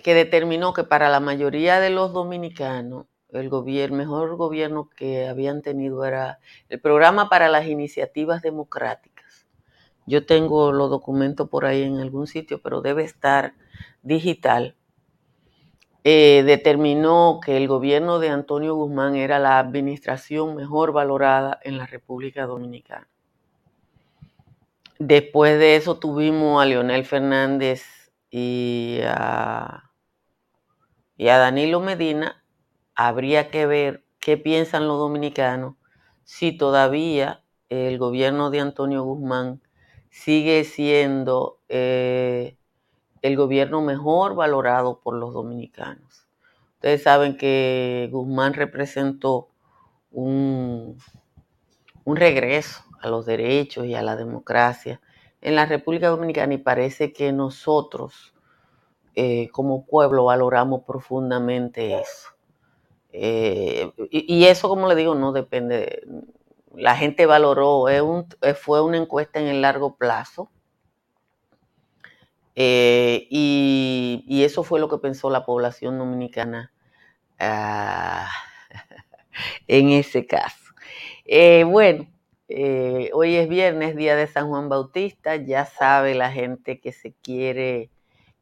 que 0.03 0.13
determinó 0.13 0.73
que 0.73 0.83
para 0.83 1.09
la 1.09 1.19
mayoría 1.19 1.79
de 1.79 1.89
los 1.89 2.13
dominicanos 2.13 3.05
el, 3.31 3.49
gobierno, 3.49 3.97
mejor 3.97 4.35
gobierno 4.35 4.89
que 4.95 5.27
habían 5.27 5.61
tenido 5.61 6.05
era 6.05 6.39
el 6.69 6.79
programa 6.79 7.29
para 7.29 7.49
las 7.49 7.67
iniciativas 7.67 8.41
democráticas 8.41 9.15
yo 10.05 10.25
tengo 10.25 10.71
los 10.71 10.89
documentos 10.89 11.49
por 11.49 11.65
ahí 11.65 11.83
en 11.83 11.99
algún 11.99 12.27
sitio, 12.27 12.61
pero 12.61 12.81
debe 12.81 13.03
estar 13.03 13.55
digital. 14.03 14.75
Eh, 16.03 16.43
determinó 16.45 17.39
que 17.43 17.57
el 17.57 17.67
gobierno 17.67 18.19
de 18.19 18.29
Antonio 18.29 18.75
Guzmán 18.75 19.15
era 19.15 19.39
la 19.39 19.57
administración 19.57 20.55
mejor 20.55 20.91
valorada 20.91 21.59
en 21.63 21.77
la 21.79 21.87
República 21.87 22.45
Dominicana. 22.45 23.07
Después 24.99 25.57
de 25.57 25.75
eso 25.75 25.97
tuvimos 25.97 26.61
a 26.61 26.65
Leonel 26.65 27.05
Fernández 27.05 28.11
y 28.29 28.99
a, 29.03 29.84
y 31.17 31.29
a 31.29 31.37
Danilo 31.37 31.79
Medina. 31.79 32.43
Habría 32.95 33.49
que 33.49 33.65
ver 33.65 34.03
qué 34.19 34.37
piensan 34.37 34.87
los 34.87 34.99
dominicanos 34.99 35.75
si 36.23 36.51
todavía 36.51 37.43
el 37.69 37.97
gobierno 37.97 38.49
de 38.51 38.61
Antonio 38.61 39.03
Guzmán 39.03 39.61
sigue 40.09 40.63
siendo 40.63 41.59
eh, 41.67 42.57
el 43.21 43.35
gobierno 43.35 43.81
mejor 43.81 44.35
valorado 44.35 45.01
por 45.01 45.15
los 45.15 45.33
dominicanos. 45.33 46.27
Ustedes 46.75 47.03
saben 47.03 47.37
que 47.37 48.07
Guzmán 48.11 48.53
representó 48.53 49.49
un, 50.11 50.97
un 52.03 52.15
regreso 52.15 52.83
a 53.01 53.09
los 53.09 53.25
derechos 53.25 53.85
y 53.85 53.95
a 53.95 54.03
la 54.03 54.15
democracia 54.15 55.01
en 55.41 55.55
la 55.55 55.65
República 55.65 56.07
Dominicana 56.07 56.53
y 56.53 56.59
parece 56.59 57.11
que 57.11 57.31
nosotros 57.31 58.34
eh, 59.15 59.49
como 59.51 59.85
pueblo 59.85 60.25
valoramos 60.25 60.83
profundamente 60.83 61.99
eso. 61.99 62.29
Eh, 63.11 63.91
y, 64.11 64.45
eso, 64.45 64.67
como 64.67 64.87
le 64.87 64.95
digo, 64.95 65.15
no 65.15 65.31
depende, 65.31 66.03
la 66.75 66.95
gente 66.97 67.25
valoró, 67.25 67.85
fue 68.55 68.81
una 68.81 68.97
encuesta 68.97 69.39
en 69.39 69.47
el 69.47 69.61
largo 69.61 69.95
plazo. 69.95 70.49
Eh, 72.55 73.27
y, 73.29 74.43
eso 74.43 74.63
fue 74.63 74.79
lo 74.79 74.89
que 74.89 74.97
pensó 74.97 75.29
la 75.29 75.45
población 75.45 75.97
dominicana 75.97 76.71
ah, 77.39 78.29
en 79.67 79.89
ese 79.89 80.25
caso. 80.25 80.73
Eh, 81.25 81.63
bueno, 81.65 82.07
eh, 82.47 83.09
hoy 83.13 83.35
es 83.35 83.49
viernes, 83.49 83.95
día 83.95 84.15
de 84.15 84.27
San 84.27 84.47
Juan 84.49 84.69
Bautista. 84.69 85.35
Ya 85.35 85.65
sabe 85.65 86.15
la 86.15 86.31
gente 86.31 86.79
que 86.79 86.93
se 86.93 87.13
quiere, 87.13 87.89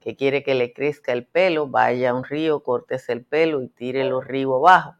que 0.04 0.16
quiere 0.16 0.44
que 0.44 0.56
le 0.56 0.74
crezca 0.74 1.14
el 1.14 1.26
pelo, 1.26 1.68
vaya 1.68 2.12
a 2.12 2.14
un 2.14 2.24
río, 2.24 2.62
córtese 2.62 3.14
el 3.14 3.24
pelo 3.24 3.62
y 3.64 3.70
tire 3.70 4.04
los 4.04 4.26
ríos 4.26 4.54
abajo 4.56 4.96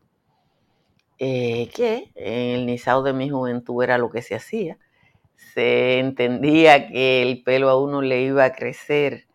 eh, 1.20 1.70
que 1.74 2.12
en 2.16 2.60
el 2.60 2.66
Nisao 2.66 3.04
de 3.04 3.14
mi 3.14 3.30
juventud 3.30 3.84
era 3.84 3.98
lo 3.98 4.10
que 4.10 4.22
se 4.22 4.36
hacía. 4.36 4.78
Se 5.54 6.00
entendía 6.00 6.88
que 6.90 7.22
el 7.22 7.44
pelo 7.44 7.70
a 7.70 7.82
uno 7.82 8.02
le 8.02 8.22
iba 8.24 8.46
a 8.46 8.54
crecer 8.54 9.28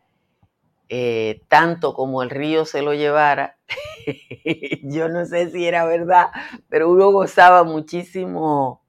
eh, 0.90 1.42
tanto 1.48 1.94
como 1.94 2.22
el 2.22 2.30
río 2.30 2.64
se 2.64 2.82
lo 2.82 2.94
llevara. 2.94 3.58
Yo 4.82 5.08
no 5.08 5.24
sé 5.24 5.50
si 5.50 5.66
era 5.66 5.84
verdad, 5.84 6.28
pero 6.68 6.90
uno 6.90 7.10
gozaba 7.10 7.64
muchísimo 7.64 8.82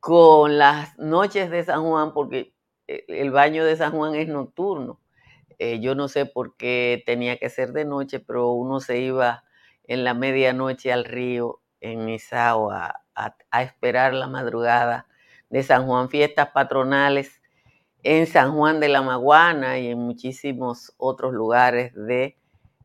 con 0.00 0.58
las 0.58 0.96
noches 0.98 1.50
de 1.50 1.64
San 1.64 1.82
Juan, 1.82 2.12
porque 2.12 2.52
eh, 2.86 3.04
el 3.08 3.30
baño 3.30 3.64
de 3.64 3.76
San 3.76 3.92
Juan 3.92 4.14
es 4.14 4.28
nocturno. 4.28 5.00
Eh, 5.58 5.80
yo 5.80 5.94
no 5.94 6.08
sé 6.08 6.26
por 6.26 6.56
qué 6.56 7.02
tenía 7.06 7.38
que 7.38 7.50
ser 7.50 7.72
de 7.72 7.84
noche, 7.84 8.20
pero 8.20 8.52
uno 8.52 8.80
se 8.80 8.98
iba 8.98 9.44
en 9.84 10.04
la 10.04 10.14
medianoche 10.14 10.92
al 10.92 11.04
río 11.04 11.60
en 11.80 12.04
Misao 12.04 12.70
a, 12.70 13.02
a, 13.14 13.62
esperar 13.62 14.14
la 14.14 14.26
madrugada 14.26 15.06
de 15.50 15.62
San 15.62 15.86
Juan, 15.86 16.08
fiestas 16.08 16.50
patronales 16.50 17.40
en 18.02 18.26
San 18.26 18.54
Juan 18.54 18.80
de 18.80 18.88
la 18.88 19.02
Maguana 19.02 19.78
y 19.78 19.88
en 19.88 19.98
muchísimos 19.98 20.92
otros 20.96 21.32
lugares 21.32 21.92
de 21.94 22.36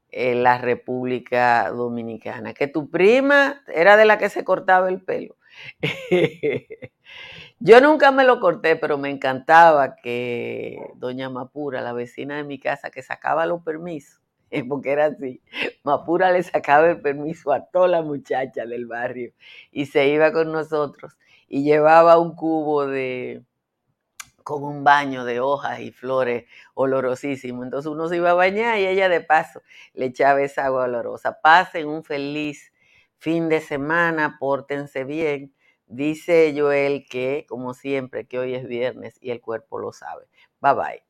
eh, 0.09 0.35
la 0.35 0.57
República 0.57 1.69
Dominicana. 1.69 2.53
Que 2.53 2.67
tu 2.67 2.89
prima 2.89 3.61
era 3.67 3.97
de 3.97 4.05
la 4.05 4.17
que 4.17 4.29
se 4.29 4.43
cortaba 4.43 4.89
el 4.89 5.01
pelo. 5.01 5.37
Yo 7.63 7.79
nunca 7.79 8.11
me 8.11 8.23
lo 8.23 8.39
corté, 8.39 8.75
pero 8.75 8.97
me 8.97 9.11
encantaba 9.11 9.95
que 9.95 10.79
doña 10.95 11.29
Mapura, 11.29 11.81
la 11.81 11.93
vecina 11.93 12.37
de 12.37 12.43
mi 12.43 12.57
casa, 12.57 12.89
que 12.89 13.03
sacaba 13.03 13.45
los 13.45 13.61
permisos, 13.61 14.19
porque 14.67 14.91
era 14.91 15.05
así. 15.05 15.43
Mapura 15.83 16.31
le 16.31 16.41
sacaba 16.41 16.89
el 16.89 17.01
permiso 17.01 17.53
a 17.53 17.63
toda 17.67 17.87
la 17.87 18.01
muchacha 18.01 18.65
del 18.65 18.87
barrio 18.87 19.31
y 19.71 19.85
se 19.85 20.07
iba 20.07 20.33
con 20.33 20.51
nosotros 20.51 21.15
y 21.47 21.63
llevaba 21.63 22.17
un 22.17 22.35
cubo 22.35 22.87
de 22.87 23.43
con 24.43 24.63
un 24.63 24.83
baño 24.83 25.23
de 25.23 25.39
hojas 25.39 25.81
y 25.81 25.91
flores 25.91 26.45
olorosísimo. 26.73 27.63
Entonces 27.63 27.91
uno 27.91 28.07
se 28.09 28.15
iba 28.17 28.31
a 28.31 28.33
bañar 28.33 28.79
y 28.79 28.87
ella 28.87 29.07
de 29.07 29.21
paso 29.21 29.61
le 29.93 30.07
echaba 30.07 30.41
esa 30.41 30.65
agua 30.65 30.85
olorosa. 30.85 31.39
Pasen 31.41 31.87
un 31.87 32.03
feliz 32.03 32.73
fin 33.19 33.49
de 33.49 33.61
semana, 33.61 34.37
pórtense 34.39 35.03
bien. 35.03 35.53
Dice 35.91 36.53
Joel 36.57 37.05
que, 37.09 37.45
como 37.49 37.73
siempre, 37.73 38.25
que 38.25 38.39
hoy 38.39 38.55
es 38.55 38.65
viernes 38.65 39.17
y 39.19 39.31
el 39.31 39.41
cuerpo 39.41 39.77
lo 39.77 39.91
sabe. 39.91 40.25
Bye 40.61 40.73
bye. 40.73 41.03